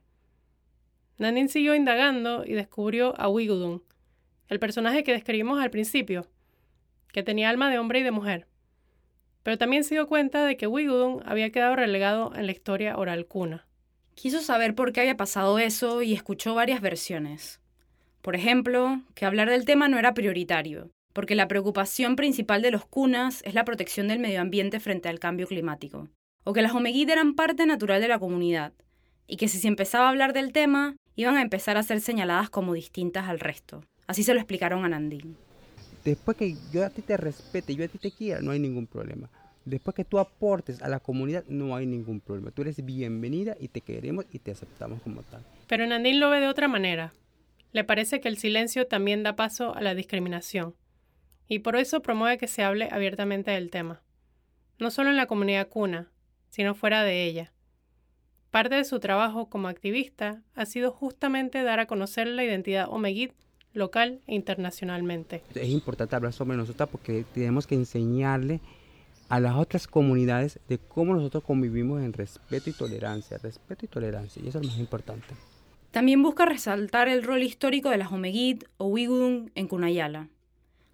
Nandín 1.18 1.49
siguió 1.49 1.75
indagando 1.75 2.45
y 2.45 2.52
descubrió 2.52 3.18
a 3.21 3.28
Wigudun, 3.28 3.83
el 4.49 4.59
personaje 4.61 5.02
que 5.02 5.12
describimos 5.12 5.61
al 5.61 5.71
principio, 5.71 6.28
que 7.12 7.23
tenía 7.23 7.50
alma 7.50 7.71
de 7.71 7.78
hombre 7.78 8.00
y 8.00 8.02
de 8.02 8.11
mujer. 8.11 8.47
Pero 9.42 9.59
también 9.59 9.83
se 9.83 9.95
dio 9.95 10.06
cuenta 10.06 10.45
de 10.45 10.56
que 10.56 10.66
Wigudun 10.66 11.23
había 11.25 11.50
quedado 11.50 11.75
relegado 11.75 12.33
en 12.35 12.47
la 12.47 12.52
historia 12.52 12.97
oral 12.97 13.26
cuna. 13.26 13.66
Quiso 14.16 14.40
saber 14.40 14.75
por 14.75 14.92
qué 14.92 15.02
había 15.02 15.18
pasado 15.18 15.58
eso 15.58 16.00
y 16.00 16.14
escuchó 16.14 16.54
varias 16.54 16.80
versiones. 16.80 17.61
Por 18.23 18.35
ejemplo, 18.35 19.02
que 19.14 19.26
hablar 19.26 19.50
del 19.50 19.66
tema 19.66 19.88
no 19.88 19.99
era 19.99 20.14
prioritario, 20.14 20.90
porque 21.12 21.35
la 21.35 21.49
preocupación 21.49 22.16
principal 22.16 22.62
de 22.62 22.70
los 22.70 22.87
cunas 22.87 23.42
es 23.44 23.52
la 23.52 23.66
protección 23.66 24.08
del 24.08 24.18
medio 24.18 24.40
ambiente 24.40 24.80
frente 24.80 25.11
al 25.11 25.18
cambio 25.18 25.46
climático, 25.46 26.08
o 26.44 26.54
que 26.54 26.62
las 26.62 26.73
Omeguid 26.73 27.11
eran 27.11 27.35
parte 27.35 27.66
natural 27.66 28.00
de 28.00 28.08
la 28.08 28.18
comunidad, 28.18 28.73
y 29.26 29.37
que 29.37 29.49
si 29.49 29.58
se 29.58 29.68
empezaba 29.68 30.06
a 30.06 30.08
hablar 30.08 30.32
del 30.32 30.52
tema, 30.52 30.96
iban 31.14 31.37
a 31.37 31.42
empezar 31.42 31.76
a 31.76 31.82
ser 31.82 32.00
señaladas 32.00 32.49
como 32.49 32.73
distintas 32.73 33.28
al 33.28 33.38
resto. 33.38 33.85
Así 34.06 34.23
se 34.23 34.32
lo 34.32 34.40
explicaron 34.40 34.87
a 34.87 34.88
Nandín. 34.88 35.37
Después 36.06 36.38
que 36.38 36.56
yo 36.73 36.87
a 36.87 36.88
ti 36.88 37.02
te 37.02 37.18
respete, 37.18 37.75
yo 37.75 37.85
a 37.85 37.88
ti 37.88 37.99
te 37.99 38.11
quiera, 38.11 38.40
no 38.40 38.52
hay 38.52 38.61
ningún 38.61 38.87
problema. 38.87 39.28
Después 39.66 39.96
que 39.96 40.04
tú 40.04 40.20
aportes 40.20 40.80
a 40.80 40.88
la 40.88 41.00
comunidad, 41.00 41.44
no 41.49 41.75
hay 41.75 41.87
ningún 41.87 42.20
problema. 42.20 42.52
Tú 42.52 42.62
eres 42.62 42.85
bienvenida 42.85 43.56
y 43.58 43.66
te 43.66 43.80
queremos 43.80 44.25
y 44.30 44.38
te 44.38 44.52
aceptamos 44.52 45.02
como 45.02 45.23
tal. 45.25 45.42
Pero 45.66 45.85
Nandín 45.85 46.20
lo 46.20 46.30
ve 46.30 46.38
de 46.38 46.46
otra 46.46 46.68
manera. 46.68 47.12
Le 47.73 47.82
parece 47.82 48.20
que 48.20 48.28
el 48.28 48.38
silencio 48.38 48.87
también 48.87 49.25
da 49.25 49.35
paso 49.35 49.75
a 49.75 49.80
la 49.80 49.96
discriminación. 49.96 50.76
Y 51.49 51.58
por 51.58 51.75
eso 51.75 52.00
promueve 52.00 52.38
que 52.38 52.46
se 52.46 52.62
hable 52.62 52.88
abiertamente 52.92 53.50
del 53.50 53.70
tema. 53.70 54.02
No 54.78 54.92
solo 54.92 55.11
en 55.11 55.16
la 55.16 55.26
comunidad 55.26 55.66
cuna, 55.66 56.12
sino 56.49 56.76
fuera 56.76 57.02
de 57.02 57.25
ella. 57.25 57.52
Parte 58.52 58.76
de 58.76 58.85
su 58.85 59.00
trabajo 59.00 59.50
como 59.50 59.66
activista 59.66 60.44
ha 60.54 60.64
sido 60.64 60.92
justamente 60.92 61.64
dar 61.64 61.80
a 61.80 61.87
conocer 61.87 62.28
la 62.28 62.44
identidad 62.44 62.88
Omeguit 62.88 63.32
local 63.73 64.20
e 64.28 64.37
internacionalmente. 64.37 65.42
Es 65.56 65.68
importante 65.70 66.14
hablar 66.14 66.32
sobre 66.32 66.56
nosotros 66.56 66.88
porque 66.88 67.25
tenemos 67.35 67.66
que 67.66 67.75
enseñarle 67.75 68.61
a 69.28 69.40
las 69.40 69.56
otras 69.56 69.87
comunidades 69.87 70.61
de 70.68 70.78
cómo 70.78 71.14
nosotros 71.14 71.45
convivimos 71.45 72.02
en 72.02 72.12
respeto 72.12 72.71
y 72.71 72.73
tolerancia, 72.73 73.38
respeto 73.38 73.85
y 73.85 73.88
tolerancia, 73.88 74.42
y 74.42 74.49
eso 74.49 74.59
es 74.59 74.64
lo 74.64 74.71
más 74.71 74.78
importante. 74.78 75.26
También 75.90 76.23
busca 76.23 76.45
resaltar 76.45 77.09
el 77.09 77.23
rol 77.23 77.42
histórico 77.42 77.90
de 77.90 77.97
las 77.97 78.12
Omeguit 78.12 78.64
o 78.76 78.87
Wigudun 78.87 79.50
en 79.54 79.66
Cunayala, 79.66 80.28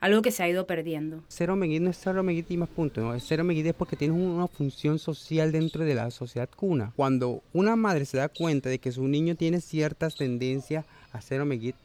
algo 0.00 0.22
que 0.22 0.30
se 0.30 0.42
ha 0.42 0.48
ido 0.48 0.66
perdiendo. 0.66 1.22
Ser 1.28 1.50
Omeguit 1.50 1.82
no 1.82 1.90
es 1.90 1.96
ser 1.96 2.16
Omeguit 2.16 2.50
y 2.50 2.56
más 2.56 2.68
punto, 2.68 3.00
¿no? 3.00 3.18
ser 3.20 3.40
Omeguit 3.40 3.66
es 3.66 3.74
porque 3.74 3.96
tiene 3.96 4.14
una 4.14 4.46
función 4.46 4.98
social 4.98 5.52
dentro 5.52 5.84
de 5.84 5.94
la 5.94 6.10
sociedad 6.10 6.48
cuna. 6.54 6.92
Cuando 6.96 7.42
una 7.52 7.76
madre 7.76 8.04
se 8.04 8.16
da 8.16 8.28
cuenta 8.28 8.68
de 8.68 8.78
que 8.78 8.92
su 8.92 9.06
niño 9.08 9.34
tiene 9.34 9.60
ciertas 9.60 10.14
tendencias 10.14 10.84
a 11.12 11.20
ser 11.20 11.40
Omeguit, 11.40 11.76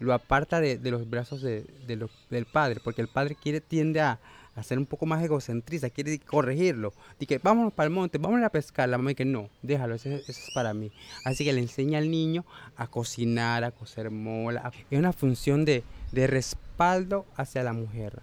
lo 0.00 0.12
aparta 0.12 0.60
de, 0.60 0.78
los 0.90 1.08
brazos 1.08 1.40
de, 1.40 1.64
del 1.86 2.46
padre, 2.46 2.80
porque 2.82 3.00
el 3.00 3.08
padre 3.08 3.36
quiere 3.40 3.60
tiende 3.60 4.00
a, 4.00 4.18
a 4.56 4.62
ser 4.62 4.78
un 4.78 4.86
poco 4.86 5.06
más 5.06 5.22
egocentrista, 5.22 5.90
quiere 5.90 6.18
corregirlo. 6.20 6.92
Dice 7.18 7.26
que 7.26 7.38
vámonos 7.38 7.72
para 7.72 7.86
el 7.88 7.92
monte, 7.92 8.18
vamos 8.18 8.42
a 8.42 8.48
pescar. 8.48 8.88
La 8.88 8.98
mamá 8.98 9.10
dice 9.10 9.24
no, 9.24 9.48
déjalo, 9.62 9.94
eso, 9.94 10.08
es 10.08 10.50
para 10.54 10.74
mí. 10.74 10.92
Así 11.24 11.44
que 11.44 11.52
le 11.52 11.60
enseña 11.60 11.98
al 11.98 12.10
niño 12.10 12.44
a 12.76 12.86
cocinar, 12.86 13.64
a 13.64 13.72
coser 13.72 14.10
mola. 14.10 14.72
Es 14.90 14.98
una 14.98 15.12
función 15.12 15.64
de, 15.64 15.82
de 16.12 16.26
respaldo 16.26 17.26
hacia 17.36 17.62
la 17.62 17.72
mujer. 17.72 18.20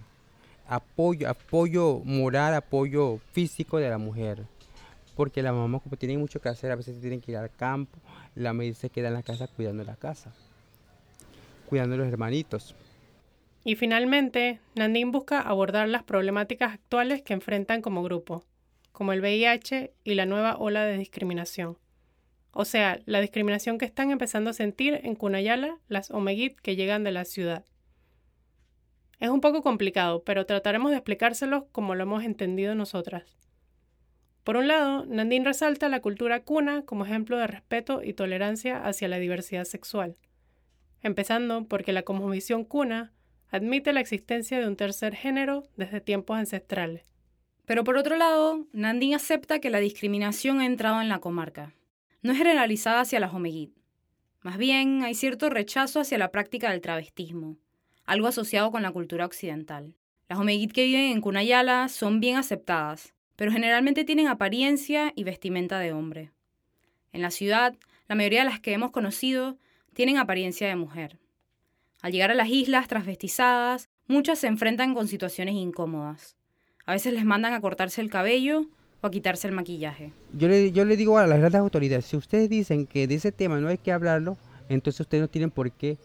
Apoyo, 0.67 1.29
apoyo 1.29 2.00
moral, 2.05 2.53
apoyo 2.53 3.19
físico 3.33 3.77
de 3.77 3.89
la 3.89 3.97
mujer. 3.97 4.45
Porque 5.15 5.43
la 5.43 5.51
mamá 5.51 5.79
como 5.79 5.97
tiene 5.97 6.17
mucho 6.17 6.39
que 6.39 6.47
hacer, 6.47 6.71
a 6.71 6.75
veces 6.75 7.00
tienen 7.01 7.19
que 7.19 7.33
ir 7.33 7.38
al 7.38 7.51
campo, 7.51 8.00
la 8.35 8.53
mamá 8.53 8.73
se 8.73 8.89
queda 8.89 9.09
en 9.09 9.15
la 9.15 9.23
casa 9.23 9.47
cuidando 9.47 9.83
la 9.83 9.97
casa, 9.97 10.31
cuidando 11.67 11.95
a 11.95 11.97
los 11.97 12.07
hermanitos. 12.07 12.73
Y 13.63 13.75
finalmente, 13.75 14.59
Nandín 14.75 15.11
busca 15.11 15.39
abordar 15.39 15.87
las 15.87 16.03
problemáticas 16.03 16.73
actuales 16.73 17.21
que 17.21 17.33
enfrentan 17.33 17.81
como 17.81 18.03
grupo, 18.03 18.43
como 18.91 19.13
el 19.13 19.21
VIH 19.21 19.93
y 20.03 20.15
la 20.15 20.25
nueva 20.25 20.57
ola 20.57 20.85
de 20.85 20.97
discriminación. 20.97 21.77
O 22.53 22.65
sea, 22.65 22.99
la 23.05 23.21
discriminación 23.21 23.77
que 23.77 23.85
están 23.85 24.11
empezando 24.11 24.49
a 24.49 24.53
sentir 24.53 24.99
en 25.03 25.15
Cunayala 25.15 25.77
las 25.87 26.11
Omeguit 26.11 26.59
que 26.59 26.75
llegan 26.75 27.03
de 27.03 27.11
la 27.11 27.23
ciudad. 27.23 27.63
Es 29.19 29.29
un 29.29 29.39
poco 29.39 29.61
complicado, 29.61 30.23
pero 30.23 30.45
trataremos 30.45 30.89
de 30.89 30.97
explicárselos 30.97 31.65
como 31.71 31.93
lo 31.93 32.03
hemos 32.03 32.23
entendido 32.23 32.73
nosotras. 32.73 33.37
Por 34.43 34.57
un 34.57 34.67
lado, 34.67 35.05
Nandín 35.05 35.45
resalta 35.45 35.87
la 35.87 36.01
cultura 36.01 36.43
cuna 36.43 36.83
como 36.83 37.05
ejemplo 37.05 37.37
de 37.37 37.45
respeto 37.45 38.01
y 38.03 38.13
tolerancia 38.13 38.83
hacia 38.83 39.07
la 39.07 39.19
diversidad 39.19 39.65
sexual, 39.65 40.17
empezando 41.03 41.65
porque 41.65 41.93
la 41.93 42.01
cosmovisión 42.01 42.65
cuna 42.65 43.13
admite 43.51 43.93
la 43.93 44.00
existencia 44.00 44.60
de 44.60 44.67
un 44.67 44.75
tercer 44.75 45.15
género 45.15 45.67
desde 45.75 46.01
tiempos 46.01 46.38
ancestrales. 46.38 47.03
Pero 47.65 47.84
por 47.84 47.98
otro 47.98 48.15
lado, 48.15 48.65
Nandín 48.74 49.13
acepta 49.13 49.60
que 49.60 49.70
la 49.70 49.79
discriminación 49.79 50.62
ha 50.62 50.65
entrado 50.65 51.01
en 51.01 51.10
la 51.10 51.20
comarca. 51.20 51.75
No 52.22 52.31
es 52.31 52.38
generalizada 52.38 53.01
hacia 53.01 53.20
las 53.20 53.34
Omeguit. 53.34 53.74
Más 54.41 54.58
bien, 54.58 55.03
hay 55.03 55.13
cierto 55.13 55.50
rechazo 55.50 56.00
hacia 56.00 56.17
la 56.17 56.31
práctica 56.31 56.72
del 56.72 56.81
travestismo, 56.81 57.58
algo 58.05 58.27
asociado 58.27 58.72
con 58.72 58.81
la 58.81 58.91
cultura 58.91 59.25
occidental. 59.25 59.96
Las 60.27 60.39
Omeguit 60.39 60.72
que 60.72 60.86
viven 60.86 61.12
en 61.12 61.22
Cunayala 61.22 61.88
son 61.89 62.20
bien 62.20 62.38
aceptadas, 62.38 63.13
pero 63.36 63.51
generalmente 63.51 64.03
tienen 64.03 64.27
apariencia 64.27 65.13
y 65.15 65.24
vestimenta 65.24 65.79
de 65.79 65.91
hombre. 65.91 66.31
En 67.13 67.22
la 67.22 67.31
ciudad, 67.31 67.75
la 68.08 68.15
mayoría 68.15 68.39
de 68.39 68.50
las 68.50 68.60
que 68.60 68.74
hemos 68.74 68.91
conocido 68.91 69.58
tienen 69.93 70.17
apariencia 70.17 70.67
de 70.67 70.75
mujer. 70.75 71.20
Al 72.01 72.12
llegar 72.12 72.31
a 72.31 72.36
las 72.36 72.50
islas 72.50 72.88
transvestizadas, 72.88 73.89
muchas 74.08 74.39
se 74.39 74.48
enfrentan 74.48 74.96
con 74.96 75.08
situaciones 75.08 75.53
incómodas. 75.55 76.36
A 76.86 76.93
veces 76.93 77.13
les 77.13 77.25
mandan 77.25 77.53
a 77.53 77.62
cortarse 77.62 78.01
el 78.01 78.10
cabello 78.10 78.65
o 79.01 79.08
a 79.08 79.12
quitarse 79.12 79.48
el 79.48 79.53
maquillaje. 79.53 80.12
Yo 80.34 80.48
le, 80.48 80.72
yo 80.72 80.84
le 80.84 80.98
digo 80.98 81.20
a 81.20 81.27
las 81.27 81.38
grandes 81.38 81.60
autoridades, 81.60 82.05
si 82.05 82.17
ustedes 82.17 82.50
dicen 82.50 82.88
que 82.88 83.05
de 83.08 83.15
ese 83.15 83.31
tema 83.31 83.60
no 83.60 83.67
hay 83.67 83.77
que 83.77 83.91
hablarlo, 83.91 84.38
entonces 84.67 85.01
ustedes 85.01 85.22
no 85.22 85.27
tienen 85.27 85.51
por 85.51 85.72
qué, 85.72 85.98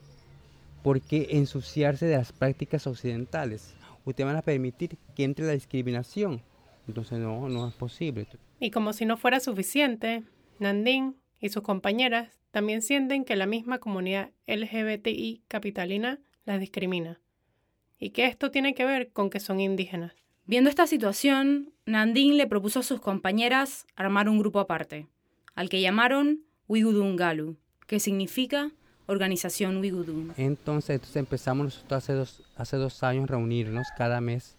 por 0.83 1.01
qué 1.01 1.29
ensuciarse 1.31 2.05
de 2.05 2.19
las 2.19 2.33
prácticas 2.33 2.87
occidentales. 2.87 3.75
Ustedes 4.05 4.27
van 4.27 4.37
a 4.37 4.43
permitir 4.43 4.99
que 5.15 5.25
entre 5.25 5.47
la 5.47 5.53
discriminación. 5.53 6.43
Entonces 6.87 7.19
no, 7.19 7.49
no 7.49 7.69
es 7.69 7.75
posible. 7.75 8.27
Y 8.61 8.71
como 8.71 8.93
si 8.93 9.07
no 9.07 9.17
fuera 9.17 9.41
suficiente, 9.41 10.23
Nandín 10.59 11.17
y 11.41 11.49
sus 11.51 11.63
compañeras 11.63 12.39
también 12.51 12.83
sienten 12.83 13.25
que 13.25 13.37
la 13.37 13.47
misma 13.47 13.79
comunidad 13.79 14.31
LGBTI 14.47 15.43
capitalina 15.49 16.21
las 16.45 16.61
discrimina 16.61 17.21
y 17.99 18.11
que 18.11 18.27
esto 18.27 18.51
tiene 18.51 18.75
que 18.75 18.85
ver 18.85 19.11
con 19.13 19.31
que 19.31 19.41
son 19.41 19.61
indígenas. 19.61 20.13
Viendo 20.45 20.71
esta 20.71 20.87
situación, 20.87 21.73
Nandín 21.87 22.37
le 22.37 22.47
propuso 22.47 22.81
a 22.81 22.85
sus 22.85 23.01
compañeras 23.01 23.87
armar 23.97 24.29
un 24.29 24.39
grupo 24.39 24.61
aparte, 24.61 25.09
al 25.55 25.69
que 25.69 25.81
llamaron 25.81 26.43
Wigudungalu, 26.69 27.57
que 27.87 28.01
significa 28.01 28.71
Organización 29.07 29.79
Wigudun. 29.79 30.35
Entonces, 30.37 30.91
entonces 30.91 31.17
empezamos 31.17 31.65
nosotros 31.65 31.93
hace 31.93 32.13
dos, 32.13 32.43
hace 32.57 32.77
dos 32.77 33.03
años 33.03 33.29
reunirnos 33.29 33.89
cada 33.97 34.21
mes, 34.21 34.57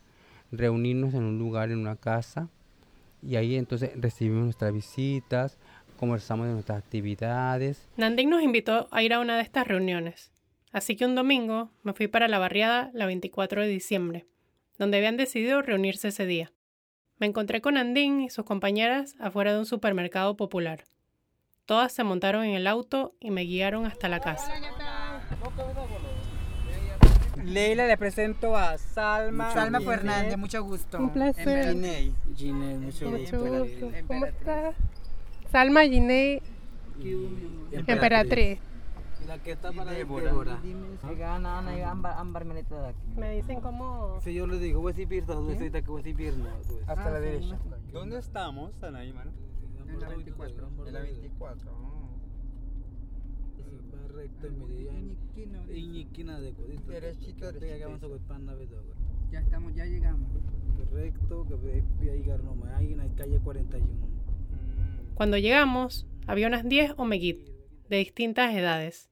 reunirnos 0.51 1.13
en 1.13 1.23
un 1.23 1.39
lugar, 1.39 1.71
en 1.71 1.79
una 1.79 1.95
casa, 1.95 2.49
y 3.21 3.35
ahí 3.35 3.55
entonces 3.55 3.91
recibimos 3.95 4.43
nuestras 4.43 4.73
visitas, 4.73 5.57
conversamos 5.97 6.47
de 6.47 6.53
nuestras 6.53 6.77
actividades. 6.77 7.87
Nandín 7.97 8.29
nos 8.29 8.41
invitó 8.41 8.87
a 8.91 9.03
ir 9.03 9.13
a 9.13 9.19
una 9.19 9.35
de 9.35 9.43
estas 9.43 9.67
reuniones, 9.67 10.31
así 10.71 10.95
que 10.95 11.05
un 11.05 11.15
domingo 11.15 11.71
me 11.83 11.93
fui 11.93 12.07
para 12.07 12.27
la 12.27 12.39
barriada 12.39 12.89
la 12.93 13.05
24 13.05 13.61
de 13.61 13.67
diciembre, 13.67 14.25
donde 14.77 14.97
habían 14.97 15.17
decidido 15.17 15.61
reunirse 15.61 16.09
ese 16.09 16.25
día. 16.25 16.51
Me 17.17 17.25
encontré 17.25 17.61
con 17.61 17.73
Nandín 17.73 18.21
y 18.21 18.29
sus 18.29 18.45
compañeras 18.45 19.15
afuera 19.19 19.51
de 19.51 19.59
un 19.59 19.65
supermercado 19.65 20.37
popular. 20.37 20.83
Todas 21.65 21.91
se 21.91 22.03
montaron 22.03 22.45
en 22.45 22.55
el 22.55 22.67
auto 22.67 23.15
y 23.19 23.31
me 23.31 23.41
guiaron 23.41 23.85
hasta 23.85 24.07
la 24.07 24.21
casa. 24.21 24.53
Leila, 27.43 27.87
le 27.87 27.97
presento 27.97 28.55
a 28.55 28.77
Salma. 28.77 29.53
Salma 29.53 29.79
Fernández, 29.79 30.37
mucho 30.37 30.63
gusto. 30.63 30.97
Un 30.97 31.09
placer. 31.11 31.75
Ginei. 32.35 32.77
mucho, 32.77 33.09
gusto. 33.09 33.91
¿Cómo 34.07 34.25
estás? 34.25 34.75
Salma 35.51 35.83
Ginei, 35.83 36.41
emperatriz. 37.87 38.59
La 39.27 39.37
que 39.39 39.51
está 39.51 39.71
para 39.73 39.91
Débora. 39.91 40.31
Aquí. 40.53 40.75
Me 43.17 43.35
dicen 43.35 43.59
cómo. 43.59 44.19
Si 44.21 44.33
yo 44.33 44.47
le 44.47 44.57
digo, 44.57 44.79
voy 44.79 44.91
a 44.91 44.93
decir 44.93 45.07
pierna, 45.07 45.35
voy 45.35 45.49
a 45.49 45.59
decir 45.59 45.71
que 45.71 45.81
voy 45.81 45.99
a 45.99 46.03
decir 46.03 46.15
pierna. 46.15 46.49
Hasta 46.87 47.11
la 47.11 47.19
derecha. 47.19 47.57
¿Dónde 47.91 48.19
estamos, 48.19 48.73
Sanaí, 48.75 49.11
mano? 49.11 49.31
En 49.89 49.99
la 49.99 50.09
24. 50.09 50.69
En 50.85 50.93
la 50.93 51.01
24. 51.01 51.71
Va 53.93 54.07
recto 54.15 54.47
en 54.47 54.59
meridiano. 54.59 55.15
Iñiquina 55.73 56.39
de 56.39 56.53
codito. 56.53 56.91
Derechito, 56.91 57.47
a 57.47 57.51
vez 57.51 58.69
Ya 59.31 59.39
estamos, 59.39 59.75
ya 59.75 59.85
llegamos. 59.85 60.29
Correcto, 60.77 61.45
que 61.47 61.55
ve 61.55 61.83
que 61.99 62.11
hay 62.11 62.23
garnoma. 62.23 62.77
Ahí 62.77 62.93
en 62.93 62.99
la 62.99 63.07
calle 63.15 63.39
41. 63.39 64.16
Cuando 65.17 65.39
llegamos, 65.39 66.05
había 66.27 66.45
unas 66.45 66.69
10 66.69 66.93
omeguit, 66.97 67.39
de 67.89 67.97
distintas 67.97 68.53
edades. 68.53 69.09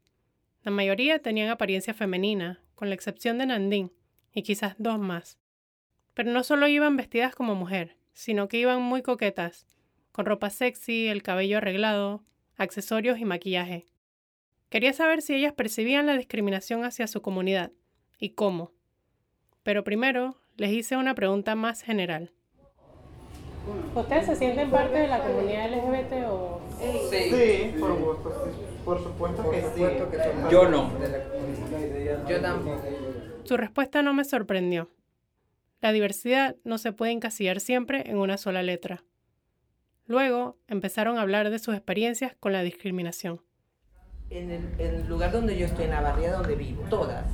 La 0.61 0.69
mayoría 0.69 1.17
tenían 1.17 1.49
apariencia 1.49 1.95
femenina, 1.95 2.61
con 2.75 2.89
la 2.89 2.93
excepción 2.93 3.39
de 3.39 3.47
Nandín, 3.47 3.91
y 4.31 4.43
quizás 4.43 4.75
dos 4.77 4.99
más. 4.99 5.39
Pero 6.13 6.31
no 6.31 6.43
solo 6.43 6.67
iban 6.67 6.95
vestidas 6.95 7.33
como 7.33 7.55
mujer, 7.55 7.97
sino 8.13 8.47
que 8.47 8.59
iban 8.59 8.83
muy 8.83 9.01
coquetas, 9.01 9.65
con 10.11 10.27
ropa 10.27 10.51
sexy, 10.51 11.07
el 11.07 11.23
cabello 11.23 11.57
arreglado, 11.57 12.23
accesorios 12.55 13.17
y 13.17 13.25
maquillaje. 13.25 13.87
Quería 14.69 14.93
saber 14.93 15.23
si 15.23 15.33
ellas 15.33 15.53
percibían 15.53 16.05
la 16.05 16.15
discriminación 16.15 16.83
hacia 16.83 17.07
su 17.07 17.23
comunidad 17.23 17.71
y 18.19 18.35
cómo. 18.35 18.73
Pero 19.63 19.83
primero 19.83 20.39
les 20.55 20.71
hice 20.71 20.97
una 20.97 21.15
pregunta 21.15 21.55
más 21.55 21.81
general. 21.81 22.31
¿Ustedes 23.95 24.25
se 24.25 24.35
sienten 24.35 24.69
parte 24.69 24.99
de 24.99 25.07
la 25.07 25.19
comunidad 25.19 25.69
LGBT 25.71 26.29
o...? 26.29 26.61
Sí, 26.79 27.73
por 27.79 27.93
sí. 27.97 28.55
Por 28.83 29.01
supuesto 29.01 29.49
que 29.49 29.61
sí. 29.61 29.81
Yo 30.51 30.67
no. 30.67 30.91
Yo 32.27 32.41
tampoco. 32.41 32.81
Su 33.45 33.57
respuesta 33.57 34.01
no 34.01 34.13
me 34.13 34.25
sorprendió. 34.25 34.89
La 35.81 35.91
diversidad 35.91 36.55
no 36.63 36.77
se 36.77 36.91
puede 36.91 37.13
encasillar 37.13 37.59
siempre 37.59 38.09
en 38.09 38.17
una 38.17 38.37
sola 38.37 38.63
letra. 38.63 39.03
Luego 40.07 40.57
empezaron 40.67 41.17
a 41.17 41.21
hablar 41.21 41.49
de 41.49 41.59
sus 41.59 41.73
experiencias 41.73 42.35
con 42.39 42.51
la 42.51 42.61
discriminación. 42.63 43.41
En 44.29 44.51
el, 44.51 44.63
en 44.79 44.95
el 44.95 45.07
lugar 45.07 45.31
donde 45.31 45.57
yo 45.57 45.67
estoy, 45.67 45.85
en 45.85 45.91
la 45.91 46.01
barriada 46.01 46.37
donde 46.39 46.55
vivo, 46.55 46.83
todas 46.89 47.25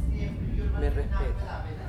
me 0.80 0.90
respetan. 0.90 1.81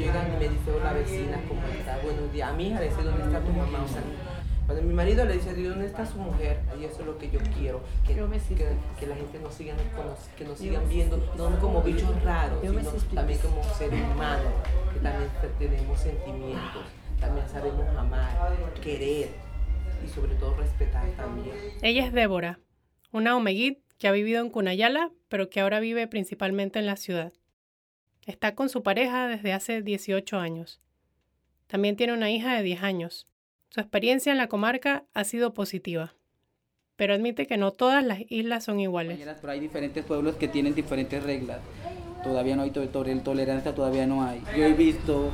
Llegan 0.00 0.28
y 0.28 0.36
me 0.38 0.48
dicen, 0.48 0.74
hola 0.80 0.92
vecina, 0.94 1.40
¿cómo 1.46 1.60
está? 1.68 1.98
Buenos 2.02 2.32
días. 2.32 2.48
A 2.50 2.52
mi 2.54 2.68
hija 2.68 2.80
le 2.80 2.88
dice, 2.88 3.02
¿dónde 3.02 3.22
está 3.24 3.40
tu 3.40 3.52
mamá? 3.52 3.84
O 3.84 3.88
sea, 3.88 4.02
cuando 4.66 4.82
mi 4.84 4.94
marido 4.94 5.24
le 5.26 5.34
dice, 5.34 5.54
¿dónde 5.54 5.86
está 5.86 6.06
su 6.06 6.16
mujer? 6.18 6.60
Y 6.80 6.84
eso 6.84 7.00
es 7.00 7.06
lo 7.06 7.18
que 7.18 7.30
yo 7.30 7.38
quiero, 7.58 7.82
que, 8.06 8.14
que, 8.14 8.66
que 8.98 9.06
la 9.06 9.14
gente 9.16 9.38
nos 9.40 9.52
siga, 9.54 9.74
que 10.38 10.44
nos 10.44 10.58
sigan 10.58 10.88
viendo, 10.88 11.16
no 11.36 11.58
como 11.60 11.82
bichos 11.82 12.22
raros, 12.24 12.60
sino 12.62 12.80
también 13.14 13.38
como 13.40 13.62
seres 13.74 14.00
humanos, 14.14 14.52
que 14.94 15.00
también 15.00 15.30
te- 15.42 15.66
tenemos 15.66 16.00
sentimientos, 16.00 16.82
también 17.20 17.46
sabemos 17.48 17.84
amar, 17.96 18.38
querer 18.82 19.28
y 20.04 20.08
sobre 20.08 20.34
todo 20.36 20.56
respetar 20.56 21.04
también. 21.10 21.54
Ella 21.82 22.06
es 22.06 22.12
Débora, 22.12 22.58
una 23.12 23.36
omeguit 23.36 23.80
que 23.98 24.08
ha 24.08 24.12
vivido 24.12 24.40
en 24.40 24.48
Cunayala, 24.50 25.10
pero 25.28 25.50
que 25.50 25.60
ahora 25.60 25.78
vive 25.80 26.06
principalmente 26.06 26.78
en 26.78 26.86
la 26.86 26.96
ciudad. 26.96 27.32
Está 28.30 28.54
con 28.54 28.68
su 28.68 28.84
pareja 28.84 29.26
desde 29.26 29.52
hace 29.52 29.82
18 29.82 30.38
años. 30.38 30.80
También 31.66 31.96
tiene 31.96 32.12
una 32.12 32.30
hija 32.30 32.54
de 32.54 32.62
10 32.62 32.80
años. 32.84 33.26
Su 33.70 33.80
experiencia 33.80 34.30
en 34.30 34.38
la 34.38 34.46
comarca 34.46 35.02
ha 35.14 35.24
sido 35.24 35.52
positiva, 35.52 36.14
pero 36.94 37.12
admite 37.14 37.48
que 37.48 37.56
no 37.56 37.72
todas 37.72 38.04
las 38.04 38.20
islas 38.28 38.62
son 38.62 38.78
iguales. 38.78 39.18
pero 39.40 39.52
hay 39.52 39.58
diferentes 39.58 40.04
pueblos 40.04 40.36
que 40.36 40.46
tienen 40.46 40.76
diferentes 40.76 41.20
reglas. 41.24 41.58
Todavía 42.22 42.54
no 42.54 42.62
hay 42.62 42.70
to- 42.70 42.88
to- 42.88 43.04
tolerancia, 43.20 43.74
todavía 43.74 44.06
no 44.06 44.22
hay. 44.22 44.40
Yo 44.56 44.62
he 44.62 44.74
visto 44.74 45.30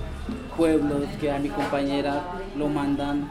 pueblos 0.56 1.04
que 1.20 1.30
a 1.30 1.38
mi 1.38 1.50
compañera 1.50 2.24
lo 2.56 2.68
mandan 2.70 3.28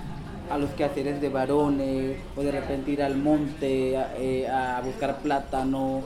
a 0.51 0.59
los 0.59 0.69
quehaceres 0.71 1.21
de 1.21 1.29
varones, 1.29 2.17
o 2.35 2.43
de 2.43 2.51
repente 2.51 2.91
ir 2.91 3.01
al 3.01 3.17
monte 3.17 3.97
a, 3.97 4.13
eh, 4.19 4.47
a 4.47 4.79
buscar 4.81 5.17
plátano, 5.23 6.03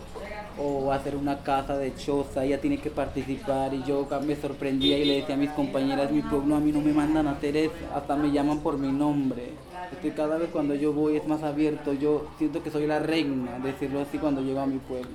o 0.60 0.92
hacer 0.92 1.16
una 1.16 1.42
casa 1.42 1.78
de 1.78 1.96
choza, 1.96 2.44
ella 2.44 2.60
tiene 2.60 2.78
que 2.78 2.90
participar 2.90 3.74
y 3.74 3.84
yo 3.84 4.08
me 4.26 4.36
sorprendía 4.36 4.98
y 4.98 5.06
le 5.06 5.16
decía 5.16 5.36
a 5.36 5.38
mis 5.38 5.52
compañeras, 5.52 6.12
mi 6.12 6.22
pueblo 6.22 6.56
a 6.56 6.60
mí 6.60 6.72
no 6.72 6.82
me 6.82 6.92
mandan 6.92 7.28
a 7.28 7.32
hacer 7.32 7.56
eso, 7.56 7.74
hasta 7.94 8.16
me 8.16 8.32
llaman 8.32 8.60
por 8.60 8.78
mi 8.78 8.92
nombre. 8.92 9.54
Estoy 9.92 10.12
cada 10.12 10.38
vez 10.38 10.50
cuando 10.50 10.76
yo 10.76 10.92
voy 10.92 11.16
es 11.16 11.28
más 11.28 11.44
abierto, 11.44 11.94
yo 11.94 12.30
siento 12.38 12.62
que 12.62 12.72
soy 12.72 12.88
la 12.88 13.00
reina, 13.00 13.60
decirlo 13.60 14.02
así 14.02 14.18
cuando 14.18 14.42
llego 14.42 14.60
a 14.60 14.68
mi 14.68 14.80
pueblo. 14.80 15.10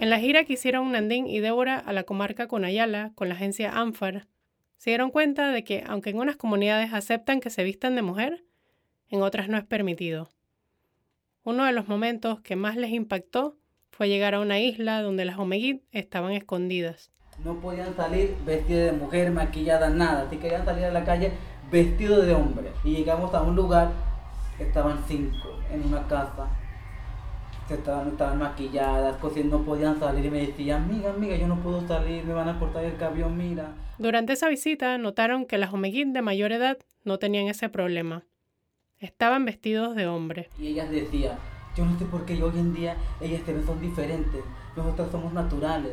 En 0.00 0.10
la 0.10 0.18
gira 0.18 0.44
que 0.44 0.54
hicieron 0.54 0.90
Nandín 0.92 1.26
y 1.26 1.40
Débora 1.40 1.78
a 1.78 1.92
la 1.92 2.04
comarca 2.04 2.46
Conayala 2.46 3.12
con 3.14 3.28
la 3.28 3.34
agencia 3.34 3.78
ANFAR, 3.78 4.26
se 4.78 4.90
dieron 4.90 5.10
cuenta 5.10 5.50
de 5.50 5.64
que, 5.64 5.82
aunque 5.86 6.10
en 6.10 6.18
unas 6.18 6.36
comunidades 6.36 6.92
aceptan 6.92 7.40
que 7.40 7.50
se 7.50 7.64
vistan 7.64 7.96
de 7.96 8.02
mujer, 8.02 8.44
en 9.10 9.22
otras 9.22 9.48
no 9.48 9.58
es 9.58 9.64
permitido. 9.64 10.28
Uno 11.42 11.64
de 11.64 11.72
los 11.72 11.88
momentos 11.88 12.40
que 12.40 12.56
más 12.56 12.76
les 12.76 12.92
impactó 12.92 13.56
fue 13.90 14.08
llegar 14.08 14.34
a 14.34 14.40
una 14.40 14.60
isla 14.60 15.02
donde 15.02 15.24
las 15.24 15.38
omeguit 15.38 15.82
estaban 15.92 16.32
escondidas. 16.32 17.10
No 17.44 17.54
podían 17.60 17.94
salir 17.94 18.34
vestidos 18.44 18.92
de 18.92 18.92
mujer, 18.92 19.30
maquillada, 19.30 19.90
nada. 19.90 20.28
Si 20.28 20.36
querían 20.38 20.64
salir 20.64 20.86
a 20.86 20.90
la 20.90 21.04
calle 21.04 21.32
vestidos 21.70 22.26
de 22.26 22.34
hombre. 22.34 22.72
Y 22.84 22.96
llegamos 22.96 23.32
a 23.34 23.42
un 23.42 23.54
lugar, 23.54 23.92
estaban 24.58 25.04
cinco 25.06 25.58
en 25.72 25.84
una 25.84 26.06
casa. 26.08 26.48
Se 27.68 27.74
estaban, 27.74 28.08
estaban 28.08 28.38
maquilladas, 28.38 29.16
cosiendo, 29.18 29.58
no 29.58 29.64
podían 29.64 30.00
salir. 30.00 30.24
Y 30.24 30.30
me 30.30 30.46
decían, 30.46 30.84
amiga, 30.84 31.10
amiga, 31.10 31.36
yo 31.36 31.46
no 31.46 31.60
puedo 31.60 31.86
salir, 31.86 32.24
me 32.24 32.32
van 32.32 32.48
a 32.48 32.58
cortar 32.58 32.84
el 32.84 32.96
cabello, 32.96 33.28
mira. 33.28 33.74
Durante 33.98 34.32
esa 34.32 34.48
visita 34.48 34.96
notaron 34.96 35.44
que 35.44 35.58
las 35.58 35.72
omeguit 35.72 36.08
de 36.08 36.22
mayor 36.22 36.52
edad 36.52 36.78
no 37.04 37.18
tenían 37.18 37.46
ese 37.46 37.68
problema. 37.68 38.24
Estaban 38.98 39.44
vestidos 39.44 39.94
de 39.94 40.06
hombre. 40.06 40.48
Y 40.58 40.68
ellas 40.68 40.90
decían, 40.90 41.36
yo 41.78 41.84
no 41.84 41.96
sé 41.96 42.04
por 42.06 42.24
qué 42.24 42.42
hoy 42.42 42.58
en 42.58 42.74
día 42.74 42.96
ellas 43.20 43.42
también 43.42 43.64
son 43.64 43.80
diferentes. 43.80 44.42
Nosotras 44.76 45.08
somos 45.12 45.32
naturales. 45.32 45.92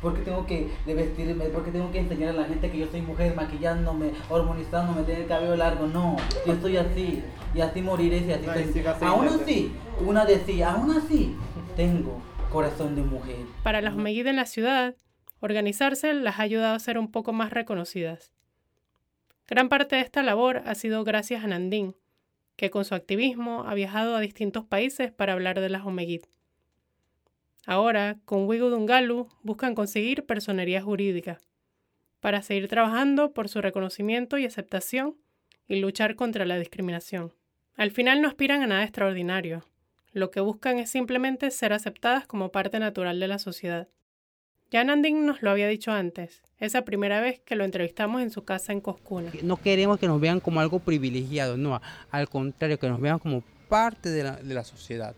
¿Por 0.00 0.16
qué 0.16 0.22
tengo 0.22 0.44
que 0.46 0.68
de 0.84 0.94
vestirme? 0.94 1.44
¿Por 1.44 1.64
qué 1.64 1.70
tengo 1.70 1.92
que 1.92 2.00
enseñar 2.00 2.30
a 2.30 2.32
la 2.32 2.44
gente 2.46 2.68
que 2.72 2.78
yo 2.78 2.88
soy 2.90 3.02
mujer 3.02 3.36
maquillándome, 3.36 4.10
hormonizándome, 4.28 5.02
tener 5.04 5.22
el 5.22 5.28
cabello 5.28 5.54
largo? 5.54 5.86
No, 5.86 6.16
yo 6.44 6.54
estoy 6.54 6.76
así. 6.76 7.22
Y 7.54 7.60
así 7.60 7.82
moriré 7.82 8.18
y 8.18 8.32
así 8.32 8.44
soy. 8.44 8.64
siga 8.72 8.90
así, 8.92 9.04
Aún 9.04 9.28
así, 9.28 9.72
una 10.04 10.24
decía, 10.24 10.72
aún 10.72 10.90
así, 10.90 11.36
tengo 11.76 12.20
corazón 12.50 12.96
de 12.96 13.02
mujer. 13.02 13.46
Para 13.62 13.80
las 13.80 13.94
omeguit 13.94 14.26
en 14.26 14.34
la 14.34 14.46
ciudad, 14.46 14.96
organizarse 15.38 16.12
las 16.14 16.40
ha 16.40 16.42
ayudado 16.42 16.74
a 16.74 16.80
ser 16.80 16.98
un 16.98 17.12
poco 17.12 17.32
más 17.32 17.52
reconocidas. 17.52 18.32
Gran 19.46 19.68
parte 19.68 19.94
de 19.96 20.02
esta 20.02 20.24
labor 20.24 20.62
ha 20.66 20.74
sido 20.74 21.04
gracias 21.04 21.44
a 21.44 21.46
Nandín, 21.46 21.94
que 22.62 22.70
con 22.70 22.84
su 22.84 22.94
activismo 22.94 23.64
ha 23.66 23.74
viajado 23.74 24.14
a 24.14 24.20
distintos 24.20 24.64
países 24.64 25.10
para 25.10 25.32
hablar 25.32 25.58
de 25.58 25.68
las 25.68 25.84
omeguit. 25.84 26.28
Ahora, 27.66 28.20
con 28.24 28.46
Wigudungalu, 28.46 29.26
buscan 29.42 29.74
conseguir 29.74 30.26
personería 30.26 30.80
jurídica 30.80 31.40
para 32.20 32.40
seguir 32.40 32.68
trabajando 32.68 33.32
por 33.32 33.48
su 33.48 33.60
reconocimiento 33.62 34.38
y 34.38 34.44
aceptación 34.44 35.16
y 35.66 35.80
luchar 35.80 36.14
contra 36.14 36.44
la 36.44 36.56
discriminación. 36.56 37.34
Al 37.74 37.90
final 37.90 38.22
no 38.22 38.28
aspiran 38.28 38.62
a 38.62 38.68
nada 38.68 38.84
extraordinario. 38.84 39.64
Lo 40.12 40.30
que 40.30 40.38
buscan 40.38 40.78
es 40.78 40.88
simplemente 40.88 41.50
ser 41.50 41.72
aceptadas 41.72 42.28
como 42.28 42.52
parte 42.52 42.78
natural 42.78 43.18
de 43.18 43.26
la 43.26 43.40
sociedad. 43.40 43.88
Ya 44.72 44.82
Nandín 44.84 45.26
nos 45.26 45.42
lo 45.42 45.50
había 45.50 45.68
dicho 45.68 45.92
antes, 45.92 46.40
esa 46.58 46.82
primera 46.82 47.20
vez 47.20 47.40
que 47.40 47.56
lo 47.56 47.64
entrevistamos 47.64 48.22
en 48.22 48.30
su 48.30 48.44
casa 48.44 48.72
en 48.72 48.80
Coscuna. 48.80 49.30
No 49.42 49.58
queremos 49.58 49.98
que 49.98 50.06
nos 50.06 50.18
vean 50.18 50.40
como 50.40 50.60
algo 50.60 50.78
privilegiado, 50.78 51.58
no, 51.58 51.78
al 52.10 52.28
contrario, 52.30 52.78
que 52.78 52.88
nos 52.88 52.98
vean 52.98 53.18
como 53.18 53.44
parte 53.68 54.08
de 54.08 54.24
la, 54.24 54.36
de 54.36 54.54
la 54.54 54.64
sociedad. 54.64 55.14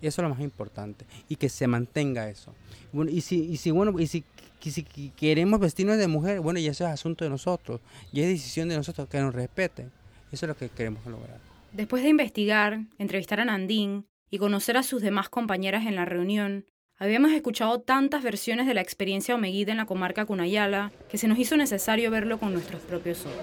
Eso 0.00 0.22
es 0.22 0.28
lo 0.28 0.32
más 0.32 0.40
importante 0.40 1.04
y 1.28 1.34
que 1.34 1.48
se 1.48 1.66
mantenga 1.66 2.30
eso. 2.30 2.54
Bueno, 2.92 3.10
y 3.10 3.22
si, 3.22 3.42
y 3.42 3.56
si 3.56 3.72
bueno, 3.72 3.98
y 3.98 4.06
si, 4.06 4.22
y 4.62 4.70
si 4.70 4.84
queremos 5.16 5.58
vestirnos 5.58 5.98
de 5.98 6.06
mujer, 6.06 6.38
bueno, 6.38 6.60
y 6.60 6.68
eso 6.68 6.84
es 6.84 6.90
asunto 6.90 7.24
de 7.24 7.30
nosotros, 7.30 7.80
y 8.12 8.20
es 8.20 8.28
decisión 8.28 8.68
de 8.68 8.76
nosotros 8.76 9.08
que 9.08 9.18
nos 9.18 9.34
respeten. 9.34 9.90
Eso 10.30 10.46
es 10.46 10.48
lo 10.48 10.56
que 10.56 10.68
queremos 10.68 11.04
lograr. 11.06 11.40
Después 11.72 12.04
de 12.04 12.08
investigar, 12.08 12.78
entrevistar 12.98 13.40
a 13.40 13.46
Nandín 13.46 14.06
y 14.30 14.38
conocer 14.38 14.76
a 14.76 14.84
sus 14.84 15.02
demás 15.02 15.28
compañeras 15.28 15.86
en 15.86 15.96
la 15.96 16.04
reunión, 16.04 16.66
habíamos 17.02 17.32
escuchado 17.32 17.80
tantas 17.80 18.22
versiones 18.22 18.68
de 18.68 18.74
la 18.74 18.80
experiencia 18.80 19.34
omeguita 19.34 19.72
en 19.72 19.78
la 19.78 19.86
comarca 19.86 20.24
Cunayala 20.24 20.92
que 21.10 21.18
se 21.18 21.26
nos 21.26 21.36
hizo 21.36 21.56
necesario 21.56 22.12
verlo 22.12 22.38
con 22.38 22.52
nuestros 22.52 22.80
propios 22.82 23.26
ojos. 23.26 23.34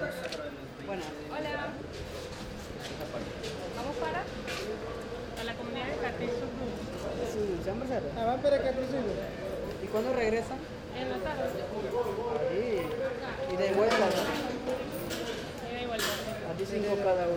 A 5.38 5.44
la 5.44 5.54
comunidad 5.56 5.88
de 5.88 5.98
Carrizo. 5.98 6.46
¿Y 9.84 9.88
cuándo 9.88 10.14
regresan? 10.14 10.58
En 10.98 11.10
la 11.10 11.18
tarde. 11.18 11.50
Y 13.52 13.56
de 13.58 13.74
vuelta, 13.74 13.98
y 15.84 15.86
vuelta. 15.86 16.06
A 16.50 16.54
ti 16.58 16.64
cinco 16.66 16.96
cada 17.04 17.28
uno. 17.28 17.36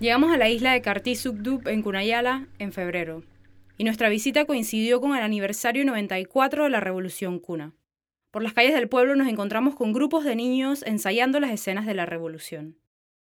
Llegamos 0.00 0.32
a 0.32 0.38
la 0.38 0.48
isla 0.48 0.72
de 0.72 0.80
Kartisukdup 0.80 1.68
en 1.68 1.82
Cunayala 1.82 2.46
en 2.58 2.72
febrero, 2.72 3.22
y 3.76 3.84
nuestra 3.84 4.08
visita 4.08 4.46
coincidió 4.46 4.98
con 4.98 5.14
el 5.14 5.22
aniversario 5.22 5.84
94 5.84 6.64
de 6.64 6.70
la 6.70 6.80
Revolución 6.80 7.38
Cuna. 7.38 7.74
Por 8.30 8.42
las 8.42 8.54
calles 8.54 8.72
del 8.72 8.88
pueblo 8.88 9.14
nos 9.14 9.28
encontramos 9.28 9.74
con 9.74 9.92
grupos 9.92 10.24
de 10.24 10.36
niños 10.36 10.82
ensayando 10.86 11.38
las 11.38 11.50
escenas 11.50 11.84
de 11.84 11.92
la 11.92 12.06
revolución. 12.06 12.78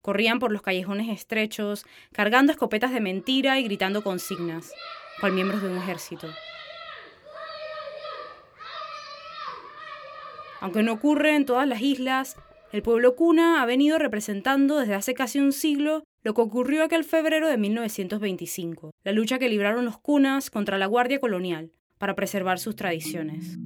Corrían 0.01 0.39
por 0.39 0.53
los 0.53 0.63
callejones 0.63 1.11
estrechos, 1.11 1.85
cargando 2.13 2.51
escopetas 2.51 2.95
de 2.95 3.01
mentira 3.01 3.61
y 3.61 3.65
gritando 3.65 4.03
consignas, 4.03 4.73
cual 5.21 5.33
miembros 5.33 5.61
de 5.61 5.69
un 5.69 5.77
ejército. 5.77 6.29
Aunque 10.63 10.83
no 10.83 10.95
ocurre 10.95 11.37
en 11.37 11.45
todas 11.45 11.69
las 11.69 11.83
islas, 11.83 12.39
el 12.73 12.81
pueblo 12.81 13.17
cuna 13.17 13.61
ha 13.61 13.67
venido 13.67 13.99
representando 13.99 14.79
desde 14.79 14.95
hace 14.95 15.13
casi 15.13 15.41
un 15.41 15.53
siglo 15.53 16.05
lo 16.25 16.33
que 16.33 16.41
ocurrió 16.41 16.83
aquel 16.83 17.05
febrero 17.05 17.49
de 17.49 17.59
1925, 17.59 18.93
la 19.05 19.13
lucha 19.13 19.39
que 19.39 19.51
libraron 19.51 19.85
los 19.85 19.99
cunas 19.99 20.49
contra 20.49 20.79
la 20.79 20.87
Guardia 20.87 21.21
Colonial 21.21 21.71
para 21.99 22.15
preservar 22.15 22.59
sus 22.59 22.75
tradiciones. 22.77 23.59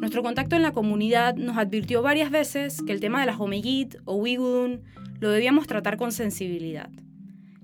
Nuestro 0.00 0.22
contacto 0.22 0.54
en 0.54 0.62
la 0.62 0.72
comunidad 0.72 1.34
nos 1.36 1.56
advirtió 1.56 2.02
varias 2.02 2.30
veces 2.30 2.82
que 2.82 2.92
el 2.92 3.00
tema 3.00 3.20
de 3.20 3.26
las 3.26 3.40
Omegit 3.40 3.96
o 4.04 4.16
Wigudun 4.16 4.82
lo 5.18 5.30
debíamos 5.30 5.66
tratar 5.66 5.96
con 5.96 6.12
sensibilidad, 6.12 6.90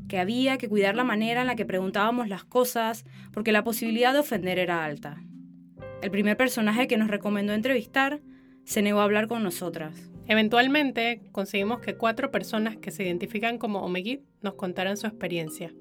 que 0.08 0.18
había 0.18 0.56
que 0.56 0.70
cuidar 0.70 0.96
la 0.96 1.04
manera 1.04 1.42
en 1.42 1.48
la 1.48 1.54
que 1.54 1.66
preguntábamos 1.66 2.28
las 2.28 2.44
cosas 2.44 3.04
porque 3.30 3.52
la 3.52 3.62
posibilidad 3.62 4.14
de 4.14 4.20
ofender 4.20 4.58
era 4.58 4.86
alta. 4.86 5.22
El 6.02 6.10
primer 6.10 6.36
personaje 6.36 6.88
que 6.88 6.96
nos 6.96 7.08
recomendó 7.08 7.52
entrevistar 7.52 8.20
se 8.64 8.80
negó 8.80 9.00
a 9.00 9.04
hablar 9.04 9.28
con 9.28 9.42
nosotras. 9.42 10.10
Eventualmente 10.26 11.20
conseguimos 11.30 11.80
que 11.80 11.96
cuatro 11.96 12.30
personas 12.30 12.76
que 12.76 12.90
se 12.90 13.04
identifican 13.04 13.58
como 13.58 13.82
Omegid 13.82 14.20
nos 14.40 14.54
contaran 14.54 14.96
su 14.96 15.06
experiencia. 15.06 15.74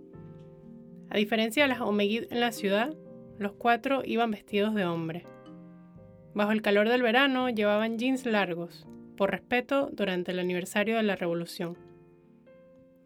A 1.09 1.17
diferencia 1.17 1.63
de 1.63 1.69
las 1.69 1.79
Omegid 1.79 2.25
en 2.31 2.41
la 2.41 2.51
ciudad, 2.51 2.93
los 3.37 3.53
cuatro 3.53 4.01
iban 4.03 4.31
vestidos 4.31 4.75
de 4.75 4.85
hombre. 4.85 5.25
Bajo 6.33 6.51
el 6.51 6.61
calor 6.61 6.89
del 6.89 7.01
verano 7.01 7.49
llevaban 7.49 7.97
jeans 7.97 8.25
largos, 8.25 8.85
por 9.15 9.31
respeto 9.31 9.89
durante 9.93 10.31
el 10.31 10.39
aniversario 10.39 10.97
de 10.97 11.03
la 11.03 11.15
revolución. 11.15 11.77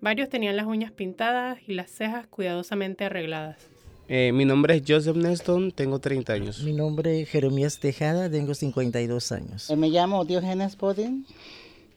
Varios 0.02 0.30
tenían 0.30 0.58
las 0.58 0.66
uñas 0.66 0.92
pintadas 0.92 1.60
y 1.68 1.74
las 1.74 1.92
cejas 1.92 2.26
cuidadosamente 2.26 3.06
arregladas. 3.06 3.73
Eh, 4.16 4.32
mi 4.32 4.46
nombre 4.46 4.76
es 4.76 4.84
Joseph 4.88 5.16
Neston, 5.16 5.72
tengo 5.72 5.98
30 5.98 6.34
años. 6.34 6.62
Mi 6.62 6.72
nombre 6.72 7.22
es 7.22 7.30
Jeremías 7.30 7.80
Tejada, 7.80 8.30
tengo 8.30 8.54
52 8.54 9.32
años. 9.32 9.72
Eh, 9.72 9.76
me 9.76 9.90
llamo 9.90 10.24
Diogenes 10.24 10.78
Bodin, 10.78 11.26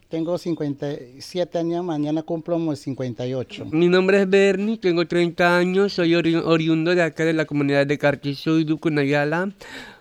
tengo 0.08 0.38
57 0.38 1.58
años, 1.58 1.84
mañana 1.84 2.22
cumplo 2.22 2.74
58. 2.74 3.66
Mi 3.72 3.88
nombre 3.88 4.22
es 4.22 4.30
Bernie, 4.30 4.78
tengo 4.78 5.06
30 5.06 5.56
años, 5.56 5.94
soy 5.94 6.14
ori 6.14 6.36
oriundo 6.36 6.94
de 6.94 7.02
acá 7.02 7.24
de 7.24 7.32
la 7.32 7.44
comunidad 7.44 7.86
de 7.86 7.98
Cartizú 7.98 8.58
y 8.58 8.64
Ducunayala. 8.64 9.50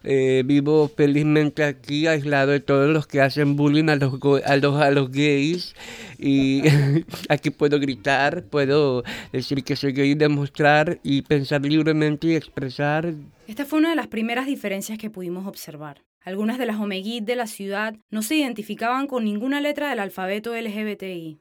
Eh, 0.04 0.44
vivo 0.46 0.92
felizmente 0.96 1.64
aquí, 1.64 2.06
aislado 2.06 2.52
de 2.52 2.60
todos 2.60 2.94
los 2.94 3.08
que 3.08 3.22
hacen 3.22 3.56
bullying 3.56 3.90
a 3.90 3.96
los, 3.96 4.14
a 4.46 4.56
los, 4.58 4.80
a 4.80 4.92
los 4.92 5.12
gays. 5.12 5.76
Y 6.20 6.62
aquí 7.30 7.50
puedo 7.50 7.80
gritar, 7.80 8.44
puedo 8.44 9.04
decir 9.32 9.64
que 9.64 9.76
soy 9.76 9.94
gay, 9.94 10.14
demostrar 10.14 11.00
y 11.02 11.24
pensar 11.24 11.62
libremente 11.64 12.28
y 12.28 12.36
expresar. 12.36 13.14
Esta 13.48 13.66
fue 13.66 13.80
una 13.80 13.90
de 13.90 13.96
las 13.96 14.08
primeras 14.08 14.46
diferencias 14.46 15.00
que 15.00 15.10
pudimos 15.10 15.48
observar. 15.48 16.02
Algunas 16.26 16.58
de 16.58 16.66
las 16.66 16.80
Omeguid 16.80 17.22
de 17.22 17.36
la 17.36 17.46
ciudad 17.46 17.96
no 18.10 18.24
se 18.24 18.36
identificaban 18.36 19.06
con 19.06 19.24
ninguna 19.24 19.62
letra 19.62 19.92
del 19.92 20.00
alfabeto 20.00 20.56
LGBTI. 20.56 21.40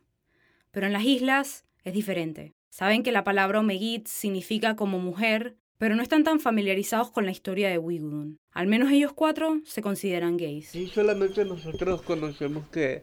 Pero 0.73 0.87
en 0.87 0.93
las 0.93 1.05
islas 1.05 1.65
es 1.85 1.95
diferente. 1.95 2.53
Saben 2.69 3.03
que 3.03 3.11
la 3.11 3.25
palabra 3.25 3.61
Omeguid 3.61 4.03
significa 4.05 4.77
como 4.77 4.99
mujer, 4.99 5.57
pero 5.79 5.97
no 5.97 6.03
están 6.03 6.23
tan 6.23 6.39
familiarizados 6.39 7.11
con 7.11 7.25
la 7.25 7.31
historia 7.31 7.71
de 7.71 7.79
Wigudun. 7.79 8.37
Al 8.53 8.67
menos 8.67 8.93
ellos 8.93 9.15
cuatro 9.15 9.63
se 9.65 9.81
consideran 9.81 10.37
gays. 10.37 10.69
Sí, 10.69 10.87
solamente 10.89 11.47
nosotros 11.47 12.03
conocemos 12.03 12.69
que 12.69 13.01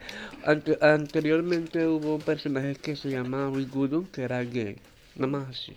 anteriormente 0.81 1.87
hubo 1.87 2.17
un 2.17 2.21
personaje 2.21 2.75
que 2.75 2.95
se 2.95 3.09
llamaba 3.09 3.49
Wigudun 3.49 4.05
que 4.05 4.21
era 4.21 4.43
gay. 4.43 4.77
Nada 5.15 5.31
más 5.31 5.49
así. 5.49 5.73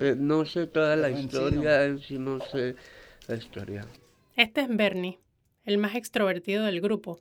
Eh, 0.00 0.16
no 0.18 0.44
sé 0.44 0.66
toda 0.66 0.96
la 0.96 1.08
historia 1.08 1.86
en 1.86 1.98
sí, 1.98 2.18
no 2.18 2.40
sé 2.52 2.76
la 3.26 3.36
historia. 3.36 3.86
Este 4.36 4.62
es 4.62 4.68
Bernie, 4.74 5.18
el 5.66 5.76
más 5.76 5.94
extrovertido 5.94 6.64
del 6.64 6.80
grupo, 6.80 7.20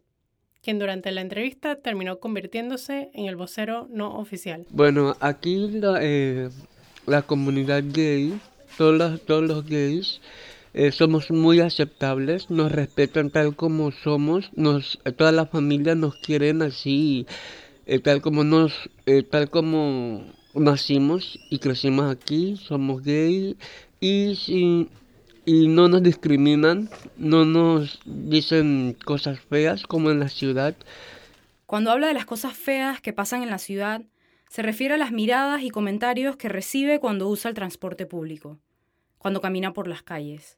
quien 0.64 0.80
durante 0.80 1.12
la 1.12 1.20
entrevista 1.20 1.76
terminó 1.76 2.20
convirtiéndose 2.20 3.10
en 3.14 3.26
el 3.26 3.36
vocero 3.36 3.88
no 3.92 4.18
oficial. 4.18 4.66
Bueno, 4.70 5.18
aquí 5.20 5.68
la, 5.72 6.00
eh, 6.02 6.50
la 7.06 7.24
comunidad 7.24 7.84
gay, 7.92 8.40
todos 8.78 9.20
los, 9.28 9.68
gays, 9.68 10.22
eh, 10.74 10.94
somos 10.94 11.30
muy 11.32 11.60
aceptables, 11.60 12.50
nos 12.50 12.72
respetan 12.72 13.30
tal 13.30 13.58
como 13.58 13.92
somos, 13.92 14.50
nos, 14.56 14.98
todas 15.18 15.34
las 15.34 15.50
familias 15.50 15.98
nos 15.98 16.16
quieren 16.16 16.62
así, 16.62 17.26
eh, 17.88 18.00
tal 18.00 18.22
como 18.22 18.46
nos, 18.46 18.90
tal 19.30 19.50
como 19.50 20.24
nacimos 20.54 21.38
y 21.50 21.60
crecimos 21.60 22.10
aquí, 22.10 22.56
somos 22.56 23.04
gays 23.04 23.58
y 24.00 24.36
sin 24.36 24.90
y 25.46 25.68
no 25.68 25.88
nos 25.88 26.04
discriminan, 26.04 26.90
no 27.18 27.46
nos 27.46 28.00
dicen 28.06 28.96
cosas 29.06 29.40
feas 29.40 29.84
como 29.84 30.12
en 30.12 30.20
la 30.20 30.30
ciudad. 30.30 30.76
Cuando 31.66 31.92
habla 31.92 32.08
de 32.08 32.14
las 32.14 32.26
cosas 32.26 32.54
feas 32.54 33.02
que 33.02 33.14
pasan 33.14 33.44
en 33.44 33.50
la 33.50 33.58
ciudad, 33.58 34.02
se 34.50 34.62
refiere 34.62 34.96
a 34.96 34.98
las 34.98 35.12
miradas 35.12 35.64
y 35.64 35.70
comentarios 35.70 36.36
que 36.36 36.50
recibe 36.50 37.00
cuando 37.00 37.28
usa 37.28 37.50
el 37.50 37.56
transporte 37.56 38.06
público, 38.06 38.60
cuando 39.18 39.42
camina 39.42 39.74
por 39.74 39.88
las 39.88 40.04
calles. 40.04 40.58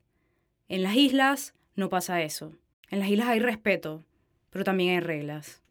En 0.67 0.83
las 0.83 0.95
islas 0.95 1.53
no 1.75 1.89
pasa 1.89 2.21
eso. 2.21 2.53
En 2.89 2.99
las 2.99 3.09
islas 3.09 3.27
hay 3.27 3.39
respeto, 3.39 4.03
pero 4.49 4.63
también 4.63 4.95
hay 4.95 4.99
reglas. 4.99 5.62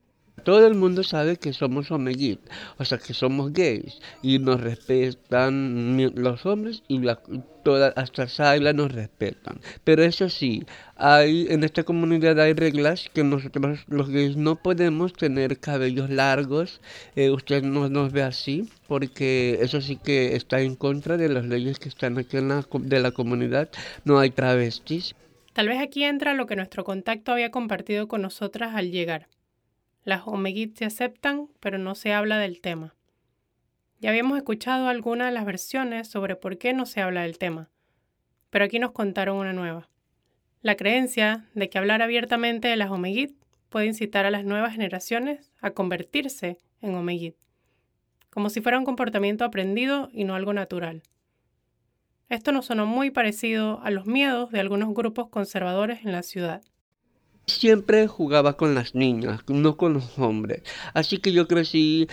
Todo 0.45 0.67
el 0.67 0.75
mundo 0.75 1.05
sabe 1.05 1.37
que 1.37 1.53
somos 1.53 1.91
omegit, 1.93 2.41
o 2.79 2.85
sea 2.85 2.99
que 2.99 3.15
somos 3.15 3.53
gays 3.53 4.01
y 4.23 4.41
nos 4.41 4.61
respetan 4.61 6.13
los 6.17 6.45
hombres 6.47 6.83
y 6.89 6.99
la, 6.99 7.21
toda, 7.63 7.93
hasta 7.95 8.27
Saila 8.27 8.73
nos 8.73 8.91
respetan. 8.91 9.61
Pero 9.85 10.03
eso 10.03 10.29
sí, 10.29 10.65
hay 10.97 11.47
en 11.49 11.63
esta 11.63 11.85
comunidad 11.85 12.41
hay 12.41 12.55
reglas 12.55 13.09
que 13.13 13.23
nosotros 13.23 13.85
los 13.87 14.09
gays 14.09 14.37
no 14.37 14.57
podemos 14.57 15.13
tener 15.13 15.61
cabellos 15.61 16.11
largos. 16.11 16.81
Eh, 17.15 17.31
usted 17.31 17.63
no 17.63 17.89
nos 17.89 18.11
ve 18.11 18.23
así 18.23 18.69
porque 18.89 19.59
eso 19.61 19.81
sí 19.81 19.97
que 19.97 20.35
está 20.35 20.61
en 20.61 20.75
contra 20.75 21.17
de 21.19 21.29
las 21.29 21.45
leyes 21.45 21.79
que 21.79 21.89
están 21.89 22.19
aquí 22.19 22.39
en 22.39 22.65
de 22.81 23.01
la 23.01 23.13
comunidad. 23.13 23.69
No 24.05 24.19
hay 24.19 24.31
travestis. 24.31 25.15
Tal 25.53 25.69
vez 25.69 25.81
aquí 25.81 26.03
entra 26.03 26.35
lo 26.35 26.47
que 26.47 26.57
nuestro 26.57 26.83
contacto 26.83 27.31
había 27.31 27.51
compartido 27.51 28.09
con 28.09 28.23
nosotras 28.23 28.75
al 28.75 28.91
llegar 28.91 29.29
las 30.05 30.27
Omeguit 30.27 30.77
se 30.77 30.85
aceptan, 30.85 31.49
pero 31.61 31.79
no 31.79 31.95
se 31.95 32.13
habla 32.13 32.39
del 32.39 32.61
tema. 32.61 32.95
Ya 34.01 34.11
habíamos 34.11 34.37
escuchado 34.37 34.89
algunas 34.89 35.29
de 35.29 35.33
las 35.33 35.45
versiones 35.45 36.09
sobre 36.09 36.35
por 36.35 36.59
qué 36.59 36.73
no 36.73 36.87
se 36.87 37.01
habla 37.01 37.23
del 37.23 37.39
tema, 37.39 37.71
pero 38.51 38.65
aquí 38.65 38.79
nos 38.79 38.93
contaron 38.93 39.37
una 39.37 39.53
nueva. 39.53 39.89
La 40.61 40.77
creencia 40.77 41.49
de 41.55 41.69
que 41.69 41.79
hablar 41.79 42.03
abiertamente 42.03 42.69
de 42.69 42.77
las 42.77 42.91
Omeguit 42.91 43.37
puede 43.69 43.87
incitar 43.87 44.27
a 44.27 44.31
las 44.31 44.45
nuevas 44.45 44.73
generaciones 44.73 45.53
a 45.61 45.71
convertirse 45.71 46.59
en 46.81 46.95
Omeguit, 46.95 47.37
como 48.31 48.51
si 48.51 48.61
fuera 48.61 48.79
un 48.79 48.85
comportamiento 48.85 49.45
aprendido 49.45 50.09
y 50.13 50.25
no 50.25 50.35
algo 50.35 50.53
natural. 50.53 51.03
Esto 52.29 52.51
nos 52.51 52.67
sonó 52.67 52.87
muy 52.87 53.11
parecido 53.11 53.81
a 53.83 53.91
los 53.91 54.07
miedos 54.07 54.51
de 54.51 54.61
algunos 54.61 54.95
grupos 54.95 55.29
conservadores 55.29 56.05
en 56.05 56.13
la 56.13 56.23
ciudad. 56.23 56.63
Siempre 57.47 58.07
jugaba 58.07 58.57
con 58.57 58.75
las 58.75 58.95
niñas, 58.95 59.41
no 59.49 59.77
con 59.77 59.95
los 59.95 60.19
hombres. 60.19 60.63
Así 60.95 61.19
que 61.19 61.33
yo 61.33 61.49
crecí 61.49 62.09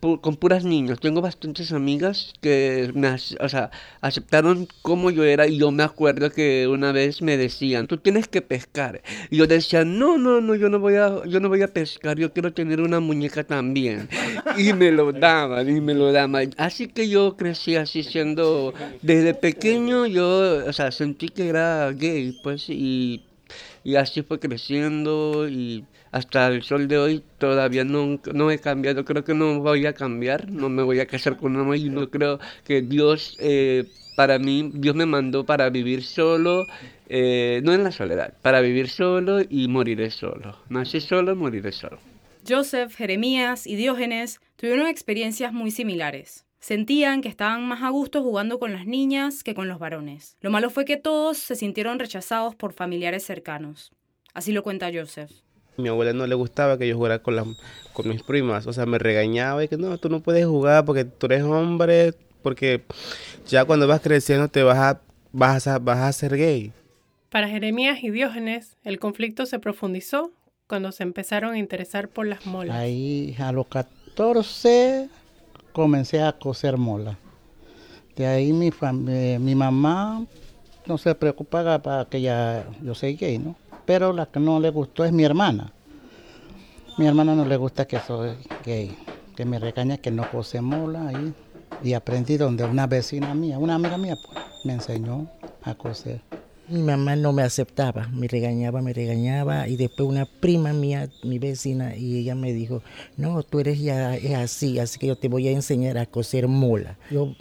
con 0.00 0.36
puras 0.36 0.64
niñas. 0.64 0.98
Tengo 0.98 1.20
bastantes 1.20 1.72
amigas 1.72 2.32
que 2.40 2.90
me 2.94 3.08
o 3.08 3.48
sea, 3.48 3.70
aceptaron 4.00 4.66
como 4.82 5.10
yo 5.10 5.24
era 5.24 5.46
y 5.46 5.58
yo 5.58 5.70
me 5.70 5.82
acuerdo 5.82 6.30
que 6.30 6.66
una 6.68 6.92
vez 6.92 7.20
me 7.20 7.36
decían, 7.36 7.86
"Tú 7.86 7.98
tienes 7.98 8.26
que 8.28 8.40
pescar." 8.40 9.02
Y 9.30 9.36
yo 9.36 9.46
decía, 9.46 9.84
"No, 9.84 10.16
no, 10.18 10.40
no, 10.40 10.54
yo 10.54 10.68
no 10.70 10.78
voy 10.78 10.94
a 10.94 11.24
yo 11.26 11.40
no 11.40 11.48
voy 11.48 11.62
a 11.62 11.68
pescar, 11.68 12.18
yo 12.18 12.32
quiero 12.32 12.52
tener 12.52 12.80
una 12.80 13.00
muñeca 13.00 13.44
también." 13.44 14.08
Y 14.56 14.72
me 14.72 14.90
lo 14.90 15.12
daban, 15.12 15.68
y 15.68 15.80
me 15.80 15.94
lo 15.94 16.12
daban. 16.12 16.50
Así 16.56 16.88
que 16.88 17.08
yo 17.08 17.36
crecí 17.36 17.76
así 17.76 18.02
siendo 18.02 18.72
desde 19.02 19.34
pequeño 19.34 20.06
yo, 20.06 20.64
o 20.66 20.72
sea, 20.72 20.90
sentí 20.92 21.28
que 21.28 21.48
era 21.48 21.92
gay, 21.92 22.38
pues 22.42 22.68
y 22.68 23.22
y 23.84 23.96
así 23.96 24.22
fue 24.22 24.38
creciendo 24.38 25.48
y 25.48 25.84
hasta 26.12 26.48
el 26.48 26.62
sol 26.62 26.88
de 26.88 26.98
hoy 26.98 27.22
todavía 27.38 27.84
no, 27.84 28.20
no 28.32 28.50
he 28.50 28.58
cambiado, 28.58 29.04
creo 29.04 29.24
que 29.24 29.34
no 29.34 29.60
voy 29.60 29.86
a 29.86 29.92
cambiar, 29.92 30.50
no 30.50 30.68
me 30.68 30.82
voy 30.82 31.00
a 31.00 31.06
casar 31.06 31.36
con 31.36 31.54
una 31.54 31.64
mujer 31.64 31.90
no 31.90 32.10
creo 32.10 32.38
que 32.64 32.82
Dios, 32.82 33.36
eh, 33.40 33.84
para 34.16 34.38
mí, 34.38 34.70
Dios 34.74 34.94
me 34.94 35.06
mandó 35.06 35.46
para 35.46 35.70
vivir 35.70 36.02
solo, 36.02 36.66
eh, 37.08 37.60
no 37.64 37.72
en 37.72 37.84
la 37.84 37.92
soledad, 37.92 38.34
para 38.42 38.60
vivir 38.60 38.88
solo 38.88 39.40
y 39.48 39.68
moriré 39.68 40.10
solo. 40.10 40.56
Nací 40.68 41.00
solo, 41.00 41.36
moriré 41.36 41.72
solo. 41.72 41.98
Joseph, 42.46 42.94
Jeremías 42.96 43.66
y 43.66 43.76
Diógenes 43.76 44.40
tuvieron 44.56 44.86
experiencias 44.86 45.52
muy 45.52 45.70
similares. 45.70 46.44
Sentían 46.60 47.22
que 47.22 47.30
estaban 47.30 47.66
más 47.66 47.82
a 47.82 47.88
gusto 47.88 48.22
jugando 48.22 48.58
con 48.58 48.72
las 48.72 48.86
niñas 48.86 49.42
que 49.42 49.54
con 49.54 49.66
los 49.66 49.78
varones. 49.78 50.36
Lo 50.42 50.50
malo 50.50 50.68
fue 50.68 50.84
que 50.84 50.98
todos 50.98 51.38
se 51.38 51.56
sintieron 51.56 51.98
rechazados 51.98 52.54
por 52.54 52.74
familiares 52.74 53.24
cercanos. 53.24 53.92
Así 54.34 54.52
lo 54.52 54.62
cuenta 54.62 54.90
Joseph. 54.92 55.30
Mi 55.78 55.88
abuela 55.88 56.12
no 56.12 56.26
le 56.26 56.34
gustaba 56.34 56.76
que 56.76 56.86
yo 56.86 56.96
jugara 56.96 57.20
con, 57.20 57.56
con 57.94 58.08
mis 58.08 58.22
primas, 58.22 58.66
o 58.66 58.74
sea, 58.74 58.84
me 58.84 58.98
regañaba 58.98 59.64
y 59.64 59.68
que 59.68 59.78
no, 59.78 59.96
tú 59.96 60.10
no 60.10 60.20
puedes 60.20 60.44
jugar 60.44 60.84
porque 60.84 61.06
tú 61.06 61.26
eres 61.26 61.42
hombre, 61.44 62.12
porque 62.42 62.82
ya 63.48 63.64
cuando 63.64 63.86
vas 63.86 64.02
creciendo 64.02 64.48
te 64.48 64.62
vas 64.62 64.78
a, 64.78 65.00
vas 65.32 65.66
a, 65.66 65.78
vas 65.78 65.98
a 66.00 66.12
ser 66.12 66.36
gay. 66.36 66.72
Para 67.30 67.48
Jeremías 67.48 68.02
y 68.02 68.10
Diógenes, 68.10 68.76
el 68.84 68.98
conflicto 68.98 69.46
se 69.46 69.58
profundizó 69.60 70.32
cuando 70.66 70.92
se 70.92 71.04
empezaron 71.04 71.54
a 71.54 71.58
interesar 71.58 72.08
por 72.08 72.26
las 72.26 72.44
molas. 72.44 72.76
Ahí 72.76 73.34
a 73.38 73.50
los 73.52 73.66
14 73.68 75.08
comencé 75.72 76.22
a 76.22 76.32
coser 76.32 76.76
mola. 76.76 77.18
De 78.16 78.26
ahí 78.26 78.52
mi, 78.52 78.70
eh, 79.08 79.38
mamá 79.38 80.24
no 80.86 80.98
se 80.98 81.14
preocupaba 81.14 81.80
para 81.80 82.04
que 82.04 82.20
ya 82.20 82.66
yo 82.82 82.94
soy 82.94 83.16
gay, 83.16 83.38
¿no? 83.38 83.56
Pero 83.86 84.12
la 84.12 84.26
que 84.26 84.40
no 84.40 84.60
le 84.60 84.70
gustó 84.70 85.04
es 85.04 85.12
mi 85.12 85.24
hermana. 85.24 85.72
Mi 86.98 87.06
hermana 87.06 87.34
no 87.34 87.44
le 87.44 87.56
gusta 87.56 87.86
que 87.86 87.98
soy 88.00 88.32
gay, 88.64 88.96
que 89.36 89.44
me 89.44 89.58
regaña 89.58 89.96
que 89.98 90.10
no 90.10 90.30
cose 90.30 90.60
mola 90.60 91.08
ahí. 91.08 91.32
Y 91.82 91.94
aprendí 91.94 92.36
donde 92.36 92.64
una 92.64 92.86
vecina 92.86 93.34
mía, 93.34 93.58
una 93.58 93.76
amiga 93.76 93.96
mía, 93.96 94.16
pues, 94.22 94.38
me 94.64 94.74
enseñó 94.74 95.28
a 95.62 95.74
coser. 95.74 96.20
Mi 96.70 96.82
mamá 96.82 97.16
no 97.16 97.32
me 97.32 97.42
aceptaba, 97.42 98.06
me 98.12 98.28
regañaba, 98.28 98.80
me 98.80 98.92
regañaba 98.92 99.66
y 99.66 99.76
después 99.76 100.08
una 100.08 100.24
prima 100.24 100.72
mía, 100.72 101.08
mi 101.24 101.40
vecina, 101.40 101.96
y 101.96 102.18
ella 102.18 102.36
me 102.36 102.52
dijo, 102.52 102.80
no, 103.16 103.42
tú 103.42 103.58
eres 103.58 103.80
ya 103.80 104.12
así, 104.40 104.78
así 104.78 104.96
que 105.00 105.08
yo 105.08 105.16
te 105.16 105.26
voy 105.26 105.48
a 105.48 105.50
enseñar 105.50 105.98
a 105.98 106.06
coser 106.06 106.46
mola. 106.46 106.96
Yo 107.10 107.34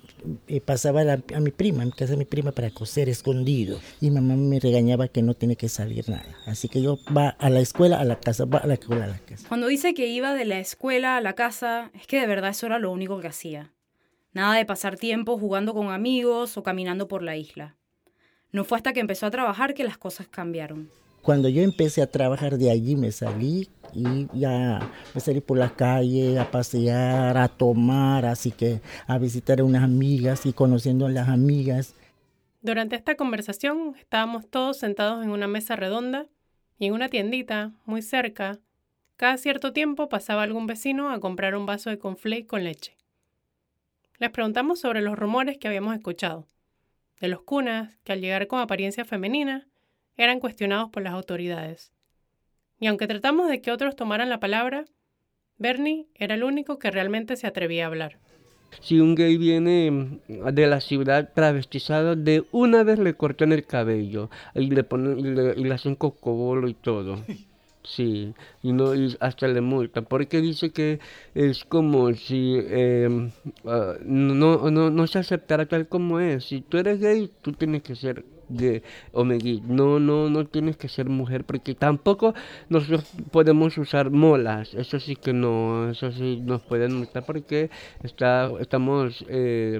eh, 0.47 0.61
pasaba 0.61 1.01
a, 1.01 1.39
mi 1.39 1.51
prima, 1.51 1.83
a 1.83 1.91
casa 1.91 2.13
de 2.13 2.17
mi 2.17 2.25
prima 2.25 2.51
para 2.51 2.71
coser 2.71 3.07
escondido 3.07 3.79
y 4.01 4.09
mamá 4.09 4.35
me 4.35 4.59
regañaba 4.59 5.07
que 5.07 5.21
no 5.21 5.35
tiene 5.35 5.55
que 5.55 5.69
salir 5.69 6.09
nada. 6.09 6.25
Así 6.47 6.67
que 6.67 6.81
yo 6.81 6.97
va 7.15 7.29
a 7.29 7.51
la 7.51 7.59
escuela, 7.59 7.99
a 7.99 8.05
la 8.05 8.19
casa, 8.19 8.45
va 8.45 8.57
a 8.57 8.67
la 8.67 8.73
escuela, 8.73 9.05
a 9.05 9.09
la 9.09 9.19
casa. 9.19 9.47
Cuando 9.47 9.67
dice 9.67 9.93
que 9.93 10.07
iba 10.07 10.33
de 10.33 10.45
la 10.45 10.59
escuela 10.59 11.17
a 11.17 11.21
la 11.21 11.33
casa, 11.33 11.91
es 11.93 12.07
que 12.07 12.19
de 12.19 12.25
verdad 12.25 12.49
eso 12.49 12.65
era 12.65 12.79
lo 12.79 12.91
único 12.91 13.19
que 13.19 13.27
hacía. 13.27 13.73
Nada 14.33 14.55
de 14.55 14.65
pasar 14.65 14.95
tiempo 14.95 15.37
jugando 15.37 15.75
con 15.75 15.91
amigos 15.91 16.57
o 16.57 16.63
caminando 16.63 17.07
por 17.07 17.21
la 17.21 17.37
isla. 17.37 17.78
No 18.51 18.63
fue 18.63 18.77
hasta 18.77 18.93
que 18.93 18.99
empezó 18.99 19.25
a 19.25 19.31
trabajar 19.31 19.73
que 19.73 19.83
las 19.83 19.97
cosas 19.97 20.27
cambiaron. 20.27 20.89
Cuando 21.21 21.49
yo 21.49 21.61
empecé 21.61 22.01
a 22.01 22.09
trabajar 22.09 22.57
de 22.57 22.71
allí 22.71 22.95
me 22.95 23.11
salí 23.11 23.69
y 23.93 24.27
ya 24.33 24.91
me 25.13 25.21
salí 25.21 25.41
por 25.41 25.57
la 25.57 25.69
calle 25.69 26.39
a 26.39 26.49
pasear, 26.49 27.37
a 27.37 27.47
tomar, 27.47 28.25
así 28.25 28.51
que 28.51 28.81
a 29.05 29.17
visitar 29.17 29.59
a 29.59 29.63
unas 29.63 29.83
amigas 29.83 30.45
y 30.45 30.53
conociendo 30.53 31.05
a 31.05 31.09
las 31.09 31.27
amigas. 31.27 31.93
Durante 32.61 32.95
esta 32.95 33.15
conversación 33.15 33.95
estábamos 33.99 34.49
todos 34.49 34.77
sentados 34.77 35.23
en 35.23 35.31
una 35.31 35.47
mesa 35.47 35.75
redonda 35.75 36.27
y 36.77 36.87
en 36.87 36.93
una 36.93 37.09
tiendita 37.09 37.73
muy 37.85 38.01
cerca, 38.01 38.59
cada 39.17 39.37
cierto 39.37 39.73
tiempo 39.73 40.07
pasaba 40.07 40.43
algún 40.43 40.65
vecino 40.65 41.09
a 41.11 41.19
comprar 41.19 41.55
un 41.55 41.65
vaso 41.65 41.89
de 41.89 41.99
conflake 41.99 42.47
con 42.47 42.63
leche. 42.63 42.95
Les 44.17 44.29
preguntamos 44.29 44.79
sobre 44.79 45.01
los 45.01 45.19
rumores 45.19 45.57
que 45.57 45.67
habíamos 45.67 45.93
escuchado, 45.93 46.47
de 47.19 47.27
los 47.27 47.41
cunas 47.41 47.97
que 48.03 48.13
al 48.13 48.21
llegar 48.21 48.47
con 48.47 48.59
apariencia 48.59 49.05
femenina 49.05 49.67
eran 50.15 50.39
cuestionados 50.39 50.89
por 50.89 51.03
las 51.03 51.13
autoridades. 51.13 51.91
Y 52.79 52.87
aunque 52.87 53.07
tratamos 53.07 53.49
de 53.49 53.61
que 53.61 53.71
otros 53.71 53.95
tomaran 53.95 54.29
la 54.29 54.39
palabra, 54.39 54.85
Bernie 55.57 56.07
era 56.15 56.35
el 56.35 56.43
único 56.43 56.79
que 56.79 56.91
realmente 56.91 57.35
se 57.35 57.47
atrevía 57.47 57.83
a 57.83 57.87
hablar. 57.87 58.19
Si 58.81 58.99
un 58.99 59.15
gay 59.15 59.37
viene 59.37 59.91
mm, 59.91 60.53
de 60.53 60.67
la 60.67 60.79
ciudad 60.79 61.33
travestizado, 61.33 62.15
de 62.15 62.45
una 62.51 62.83
vez 62.83 62.99
le 62.99 63.15
cortan 63.15 63.51
el 63.51 63.65
cabello 63.65 64.29
y 64.53 64.69
le 64.69 64.83
ponen 64.83 65.19
y 65.19 65.23
le, 65.23 65.53
y 65.57 65.63
le 65.63 65.73
hacen 65.73 65.95
cocobolo 65.95 66.67
y 66.67 66.73
todo. 66.73 67.19
Sí, 67.83 68.33
y 68.61 68.73
no 68.73 68.93
y 68.93 69.15
hasta 69.21 69.47
le 69.47 69.61
multa 69.61 70.01
porque 70.01 70.41
dice 70.41 70.71
que 70.71 70.99
es 71.33 71.63
como 71.63 72.13
si 72.13 72.57
ah, 73.65 73.95
no, 74.03 74.69
no, 74.69 74.89
no 74.89 75.07
se 75.07 75.19
aceptara 75.19 75.65
tal 75.65 75.87
como 75.87 76.19
es. 76.19 76.45
Si 76.45 76.61
tú 76.61 76.77
eres 76.77 76.99
gay, 76.99 77.31
tú 77.41 77.53
tienes 77.53 77.83
que 77.83 77.95
ser 77.95 78.25
gay 78.49 78.83
o 79.13 79.23
gay. 79.25 79.61
No, 79.65 79.99
no, 79.99 80.29
no 80.29 80.45
tienes 80.45 80.77
que 80.77 80.89
ser 80.89 81.07
mujer 81.09 81.45
porque 81.45 81.73
tampoco 81.75 82.33
nosotros 82.69 83.05
podemos 83.31 83.77
usar 83.77 84.11
molas. 84.11 84.73
Eso 84.73 84.99
sí 84.99 85.15
que 85.15 85.33
no, 85.33 85.89
eso 85.89 86.11
sí 86.11 86.41
nos 86.43 86.61
pueden 86.63 86.95
multar 86.95 87.25
porque 87.25 87.69
está, 88.03 88.51
estamos 88.59 89.25
eh, 89.29 89.79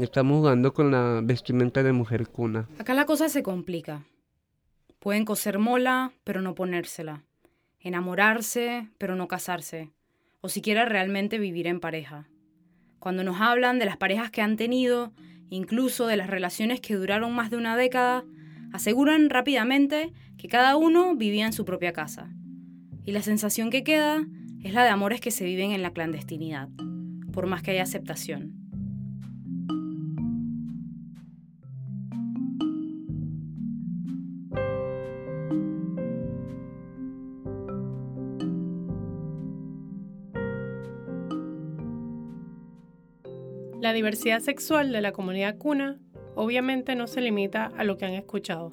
estamos 0.00 0.38
jugando 0.38 0.72
con 0.72 0.90
la 0.90 1.20
vestimenta 1.22 1.82
de 1.82 1.92
mujer 1.92 2.28
cuna. 2.28 2.68
Acá 2.78 2.94
la 2.94 3.06
cosa 3.06 3.28
se 3.28 3.42
complica. 3.42 4.04
Pueden 5.00 5.24
coser 5.24 5.58
mola, 5.58 6.12
pero 6.24 6.42
no 6.42 6.54
ponérsela. 6.54 7.24
Enamorarse, 7.80 8.90
pero 8.98 9.16
no 9.16 9.28
casarse. 9.28 9.90
O 10.42 10.50
siquiera 10.50 10.84
realmente 10.84 11.38
vivir 11.38 11.66
en 11.66 11.80
pareja. 11.80 12.28
Cuando 12.98 13.24
nos 13.24 13.40
hablan 13.40 13.78
de 13.78 13.86
las 13.86 13.96
parejas 13.96 14.30
que 14.30 14.42
han 14.42 14.58
tenido, 14.58 15.14
incluso 15.48 16.06
de 16.06 16.18
las 16.18 16.28
relaciones 16.28 16.82
que 16.82 16.96
duraron 16.96 17.34
más 17.34 17.48
de 17.50 17.56
una 17.56 17.78
década, 17.78 18.24
aseguran 18.74 19.30
rápidamente 19.30 20.12
que 20.36 20.48
cada 20.48 20.76
uno 20.76 21.16
vivía 21.16 21.46
en 21.46 21.54
su 21.54 21.64
propia 21.64 21.94
casa. 21.94 22.30
Y 23.06 23.12
la 23.12 23.22
sensación 23.22 23.70
que 23.70 23.82
queda 23.82 24.26
es 24.62 24.74
la 24.74 24.84
de 24.84 24.90
amores 24.90 25.22
que 25.22 25.30
se 25.30 25.46
viven 25.46 25.72
en 25.72 25.80
la 25.80 25.94
clandestinidad, 25.94 26.68
por 27.32 27.46
más 27.46 27.62
que 27.62 27.70
haya 27.70 27.84
aceptación. 27.84 28.59
La 43.90 43.94
diversidad 43.94 44.38
sexual 44.38 44.92
de 44.92 45.00
la 45.00 45.10
comunidad 45.10 45.58
cuna 45.58 45.98
obviamente 46.36 46.94
no 46.94 47.08
se 47.08 47.20
limita 47.20 47.72
a 47.76 47.82
lo 47.82 47.96
que 47.96 48.04
han 48.04 48.12
escuchado. 48.12 48.72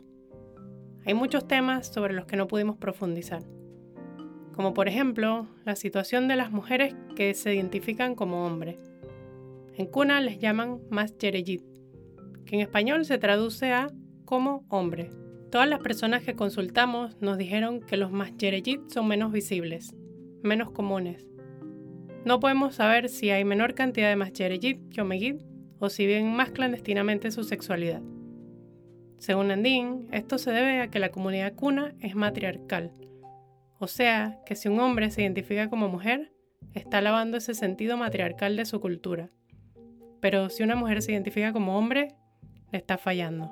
Hay 1.08 1.15
muchos 1.15 1.47
temas 1.47 1.88
sobre 1.88 2.13
los 2.13 2.27
que 2.27 2.38
no 2.38 2.45
pudimos 2.45 2.77
profundizar, 2.77 3.41
como 4.53 4.75
por 4.75 4.88
ejemplo 4.88 5.47
la 5.65 5.75
situación 5.75 6.27
de 6.27 6.36
las 6.36 6.51
mujeres 6.51 6.95
que 7.15 7.34
se 7.34 7.56
identifican 7.56 8.13
como 8.13 8.45
hombre. 8.45 8.77
En 9.73 9.88
cuna 9.88 10.21
les 10.21 10.38
llaman 10.38 10.82
masjereyit, 10.91 11.63
que 12.45 12.53
en 12.53 12.62
español 12.62 13.03
se 13.03 13.17
traduce 13.17 13.73
a 13.73 13.88
como 14.23 14.67
hombre. 14.69 15.10
Todas 15.49 15.67
las 15.67 15.80
personas 15.80 16.21
que 16.21 16.36
consultamos 16.36 17.19
nos 17.21 17.39
dijeron 17.39 17.82
que 17.82 17.97
los 17.97 18.12
masjereyit 18.12 18.88
son 18.91 19.08
menos 19.08 19.32
visibles, 19.32 19.95
menos 20.43 20.69
comunes, 20.69 21.27
no 22.28 22.42
podemos 22.42 22.76
saber 22.76 23.08
si 23.08 23.30
hay 23.30 23.46
menor 23.46 23.74
cantidad 23.74 24.10
de 24.10 24.18
masjereyit 24.18 24.90
que 24.90 25.02
omegit 25.02 25.42
o 25.80 25.90
si 25.90 26.06
viven 26.06 26.36
más 26.36 26.52
clandestinamente 26.52 27.32
su 27.32 27.44
sexualidad. 27.44 28.02
Según 29.18 29.50
Andín, 29.50 30.10
esto 30.12 30.38
se 30.38 30.52
debe 30.52 30.82
a 30.82 30.90
que 30.90 31.00
la 31.00 31.10
comunidad 31.10 31.54
cuna 31.56 31.96
es 32.02 32.16
matriarcal, 32.16 32.92
o 33.80 33.88
sea, 33.88 34.40
que 34.46 34.56
si 34.56 34.68
un 34.68 34.80
hombre 34.80 35.10
se 35.10 35.22
identifica 35.22 35.70
como 35.70 35.88
mujer, 35.88 36.34
está 36.74 37.00
lavando 37.00 37.38
ese 37.38 37.54
sentido 37.54 37.96
matriarcal 37.96 38.58
de 38.58 38.66
su 38.66 38.82
cultura. 38.82 39.30
Pero 40.20 40.50
si 40.50 40.63
una 40.63 40.76
mujer 40.76 41.02
se 41.02 41.13
identifica 41.13 41.54
como 41.54 41.78
hombre, 41.78 42.16
le 42.72 42.78
está 42.78 42.98
fallando. 42.98 43.52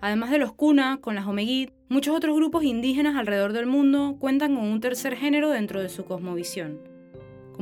Además 0.00 0.30
de 0.30 0.38
los 0.38 0.52
kuna, 0.54 0.98
con 1.00 1.14
las 1.14 1.26
omegit, 1.26 1.70
muchos 1.88 2.16
otros 2.16 2.34
grupos 2.34 2.64
indígenas 2.64 3.14
alrededor 3.14 3.52
del 3.52 3.66
mundo 3.66 4.16
cuentan 4.18 4.56
con 4.56 4.64
un 4.64 4.80
tercer 4.80 5.16
género 5.16 5.50
dentro 5.50 5.80
de 5.80 5.88
su 5.88 6.04
cosmovisión 6.04 6.91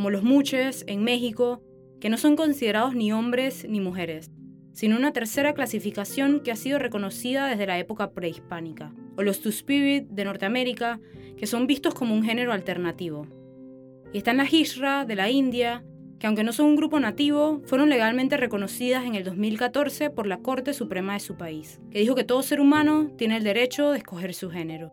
como 0.01 0.09
los 0.09 0.23
muches 0.23 0.83
en 0.87 1.05
México, 1.05 1.63
que 2.01 2.09
no 2.09 2.17
son 2.17 2.35
considerados 2.35 2.95
ni 2.95 3.13
hombres 3.13 3.67
ni 3.69 3.81
mujeres, 3.81 4.31
sino 4.73 4.97
una 4.97 5.13
tercera 5.13 5.53
clasificación 5.53 6.41
que 6.41 6.51
ha 6.51 6.57
sido 6.57 6.79
reconocida 6.79 7.49
desde 7.49 7.67
la 7.67 7.79
época 7.79 8.13
prehispánica, 8.13 8.95
o 9.19 9.23
los 9.23 9.43
Two-Spirit 9.43 10.09
de 10.09 10.25
Norteamérica, 10.25 11.01
que 11.37 11.47
son 11.47 11.67
vistos 11.67 11.93
como 11.93 12.15
un 12.15 12.23
género 12.23 12.55
alternativo. 12.55 13.27
Y 14.15 14.17
están 14.17 14.39
las 14.39 14.51
Hishra 14.51 15.05
de 15.05 15.17
la 15.17 15.29
India, 15.29 15.85
que 16.19 16.27
aunque 16.27 16.45
no 16.45 16.55
son 16.55 16.69
un 16.69 16.77
grupo 16.77 16.99
nativo, 16.99 17.61
fueron 17.67 17.91
legalmente 17.91 18.39
reconocidas 18.39 19.05
en 19.05 19.17
el 19.17 19.25
2014 19.25 20.09
por 20.09 20.27
la 20.27 20.39
Corte 20.39 20.73
Suprema 20.73 21.13
de 21.13 21.21
su 21.21 21.37
país, 21.37 21.79
que 21.91 21.99
dijo 21.99 22.15
que 22.15 22.25
todo 22.25 22.43
ser 22.43 22.63
humano 22.63 23.11
tiene 23.19 23.37
el 23.37 23.45
derecho 23.45 23.91
de 23.91 23.99
escoger 23.99 24.33
su 24.33 24.49
género. 24.49 24.93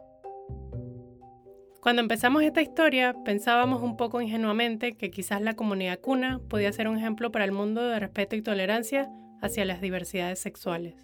Cuando 1.82 2.02
empezamos 2.02 2.44
esta 2.44 2.62
historia, 2.62 3.16
pensábamos 3.24 3.82
un 3.82 3.98
poco 3.98 4.20
ingenuamente 4.20 4.98
que 4.98 5.12
quizás 5.12 5.42
la 5.42 5.56
comunidad 5.56 6.00
cuna 6.00 6.42
podía 6.50 6.74
ser 6.74 6.88
un 6.88 6.98
ejemplo 6.98 7.32
para 7.32 7.46
el 7.46 7.52
mundo 7.52 7.84
de 7.84 8.00
respeto 8.00 8.36
y 8.36 8.42
tolerancia 8.42 9.10
hacia 9.42 9.64
las 9.64 9.80
diversidades 9.80 10.40
sexuales, 10.40 10.96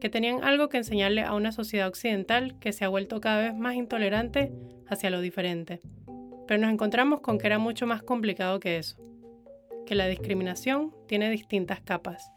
que 0.00 0.08
tenían 0.08 0.44
algo 0.44 0.68
que 0.68 0.78
enseñarle 0.78 1.22
a 1.22 1.34
una 1.34 1.52
sociedad 1.52 1.88
occidental 1.88 2.58
que 2.60 2.72
se 2.72 2.84
ha 2.84 2.88
vuelto 2.88 3.20
cada 3.20 3.42
vez 3.42 3.54
más 3.54 3.74
intolerante 3.74 4.52
hacia 4.88 5.10
lo 5.10 5.20
diferente. 5.20 5.80
Pero 6.46 6.60
nos 6.60 6.72
encontramos 6.72 7.20
con 7.20 7.38
que 7.38 7.48
era 7.48 7.58
mucho 7.58 7.86
más 7.86 8.02
complicado 8.02 8.60
que 8.60 8.78
eso, 8.78 8.96
que 9.84 9.94
la 9.96 10.06
discriminación 10.06 10.94
tiene 11.08 11.28
distintas 11.30 11.80
capas. 11.80 12.30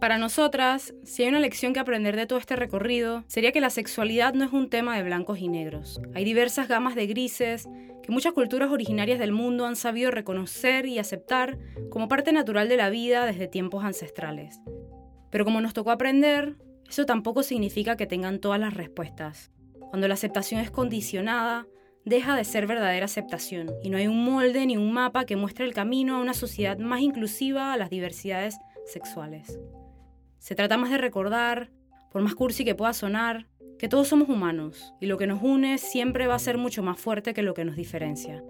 Para 0.00 0.18
nosotras, 0.18 0.94
si 1.04 1.22
hay 1.22 1.30
una 1.30 1.40
lección 1.40 1.72
que 1.72 1.80
aprender 1.80 2.16
de 2.16 2.26
todo 2.26 2.38
este 2.38 2.54
recorrido, 2.54 3.24
sería 3.28 3.50
que 3.50 3.62
la 3.62 3.70
sexualidad 3.70 4.34
no 4.34 4.44
es 4.44 4.52
un 4.52 4.68
tema 4.68 4.94
de 4.94 5.02
blancos 5.02 5.38
y 5.38 5.48
negros. 5.48 6.00
Hay 6.14 6.24
diversas 6.24 6.68
gamas 6.68 6.94
de 6.94 7.06
grises 7.06 7.66
que 8.02 8.12
muchas 8.12 8.34
culturas 8.34 8.70
originarias 8.70 9.18
del 9.18 9.32
mundo 9.32 9.64
han 9.64 9.74
sabido 9.74 10.10
reconocer 10.10 10.84
y 10.84 10.98
aceptar 10.98 11.58
como 11.90 12.08
parte 12.08 12.32
natural 12.32 12.68
de 12.68 12.76
la 12.76 12.90
vida 12.90 13.24
desde 13.24 13.48
tiempos 13.48 13.84
ancestrales. 13.84 14.60
Pero 15.30 15.46
como 15.46 15.62
nos 15.62 15.72
tocó 15.72 15.90
aprender, 15.90 16.56
eso 16.88 17.06
tampoco 17.06 17.42
significa 17.42 17.96
que 17.96 18.06
tengan 18.06 18.38
todas 18.38 18.60
las 18.60 18.74
respuestas. 18.74 19.50
Cuando 19.90 20.08
la 20.08 20.14
aceptación 20.14 20.60
es 20.60 20.70
condicionada, 20.70 21.66
deja 22.04 22.36
de 22.36 22.44
ser 22.44 22.66
verdadera 22.66 23.06
aceptación 23.06 23.72
y 23.82 23.88
no 23.88 23.96
hay 23.96 24.08
un 24.08 24.24
molde 24.24 24.66
ni 24.66 24.76
un 24.76 24.92
mapa 24.92 25.24
que 25.24 25.36
muestre 25.36 25.64
el 25.64 25.72
camino 25.72 26.16
a 26.16 26.20
una 26.20 26.34
sociedad 26.34 26.78
más 26.78 27.00
inclusiva 27.00 27.72
a 27.72 27.76
las 27.78 27.88
diversidades 27.88 28.58
sexuales. 28.84 29.58
Se 30.46 30.54
trata 30.54 30.76
más 30.76 30.92
de 30.92 30.98
recordar, 30.98 31.72
por 32.12 32.22
más 32.22 32.36
cursi 32.36 32.64
que 32.64 32.76
pueda 32.76 32.92
sonar, 32.92 33.48
que 33.80 33.88
todos 33.88 34.06
somos 34.06 34.28
humanos 34.28 34.94
y 35.00 35.06
lo 35.06 35.18
que 35.18 35.26
nos 35.26 35.42
une 35.42 35.76
siempre 35.76 36.28
va 36.28 36.36
a 36.36 36.38
ser 36.38 36.56
mucho 36.56 36.84
más 36.84 37.00
fuerte 37.00 37.34
que 37.34 37.42
lo 37.42 37.52
que 37.52 37.64
nos 37.64 37.74
diferencia. 37.74 38.44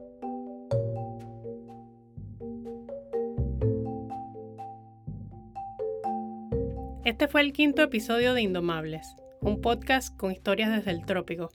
Este 7.06 7.28
fue 7.28 7.40
el 7.40 7.54
quinto 7.54 7.80
episodio 7.80 8.34
de 8.34 8.42
Indomables, 8.42 9.16
un 9.40 9.62
podcast 9.62 10.14
con 10.18 10.32
historias 10.32 10.70
desde 10.70 10.90
el 10.90 11.06
trópico. 11.06 11.48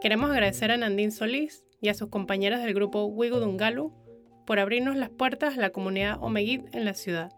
Queremos 0.00 0.32
agradecer 0.32 0.72
a 0.72 0.76
Nandín 0.76 1.12
Solís 1.12 1.64
y 1.80 1.90
a 1.90 1.94
sus 1.94 2.08
compañeras 2.08 2.60
del 2.60 2.74
grupo 2.74 3.04
Wigudungalu 3.04 3.92
por 4.46 4.58
abrirnos 4.58 4.96
las 4.96 5.10
puertas 5.10 5.56
a 5.56 5.60
la 5.60 5.70
comunidad 5.70 6.18
Omeguid 6.20 6.62
en 6.72 6.84
la 6.84 6.94
ciudad. 6.94 7.30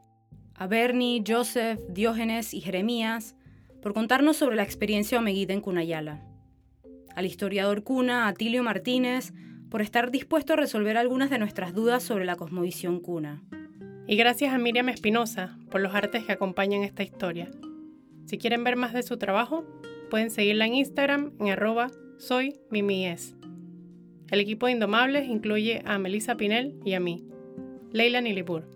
A 0.58 0.66
Bernie, 0.66 1.22
Joseph, 1.26 1.78
Diógenes 1.90 2.54
y 2.54 2.62
Jeremías 2.62 3.36
por 3.82 3.92
contarnos 3.92 4.38
sobre 4.38 4.56
la 4.56 4.62
experiencia 4.62 5.18
Omeguid 5.18 5.50
en 5.50 5.60
Cunayala. 5.60 6.22
Al 7.14 7.26
historiador 7.26 7.82
Cuna, 7.84 8.26
Atilio 8.26 8.62
Martínez, 8.62 9.34
por 9.70 9.82
estar 9.82 10.10
dispuesto 10.10 10.54
a 10.54 10.56
resolver 10.56 10.96
algunas 10.96 11.28
de 11.28 11.38
nuestras 11.38 11.74
dudas 11.74 12.02
sobre 12.02 12.24
la 12.24 12.36
cosmovisión 12.36 13.00
Cuna. 13.00 13.42
Y 14.06 14.16
gracias 14.16 14.54
a 14.54 14.58
Miriam 14.58 14.88
Espinosa 14.88 15.58
por 15.70 15.82
los 15.82 15.94
artes 15.94 16.24
que 16.24 16.32
acompañan 16.32 16.84
esta 16.84 17.02
historia. 17.02 17.50
Si 18.24 18.38
quieren 18.38 18.64
ver 18.64 18.76
más 18.76 18.94
de 18.94 19.02
su 19.02 19.18
trabajo, 19.18 19.64
pueden 20.08 20.30
seguirla 20.30 20.66
en 20.66 20.74
Instagram 20.74 21.32
en 21.38 21.50
arroba 21.50 21.90
soy 22.16 22.54
Mimies. 22.70 23.36
El 24.30 24.40
equipo 24.40 24.66
de 24.66 24.72
Indomables 24.72 25.28
incluye 25.28 25.82
a 25.84 25.98
Melissa 25.98 26.36
Pinel 26.36 26.80
y 26.84 26.94
a 26.94 27.00
mí, 27.00 27.24
Leila 27.92 28.22
Nilipur. 28.22 28.75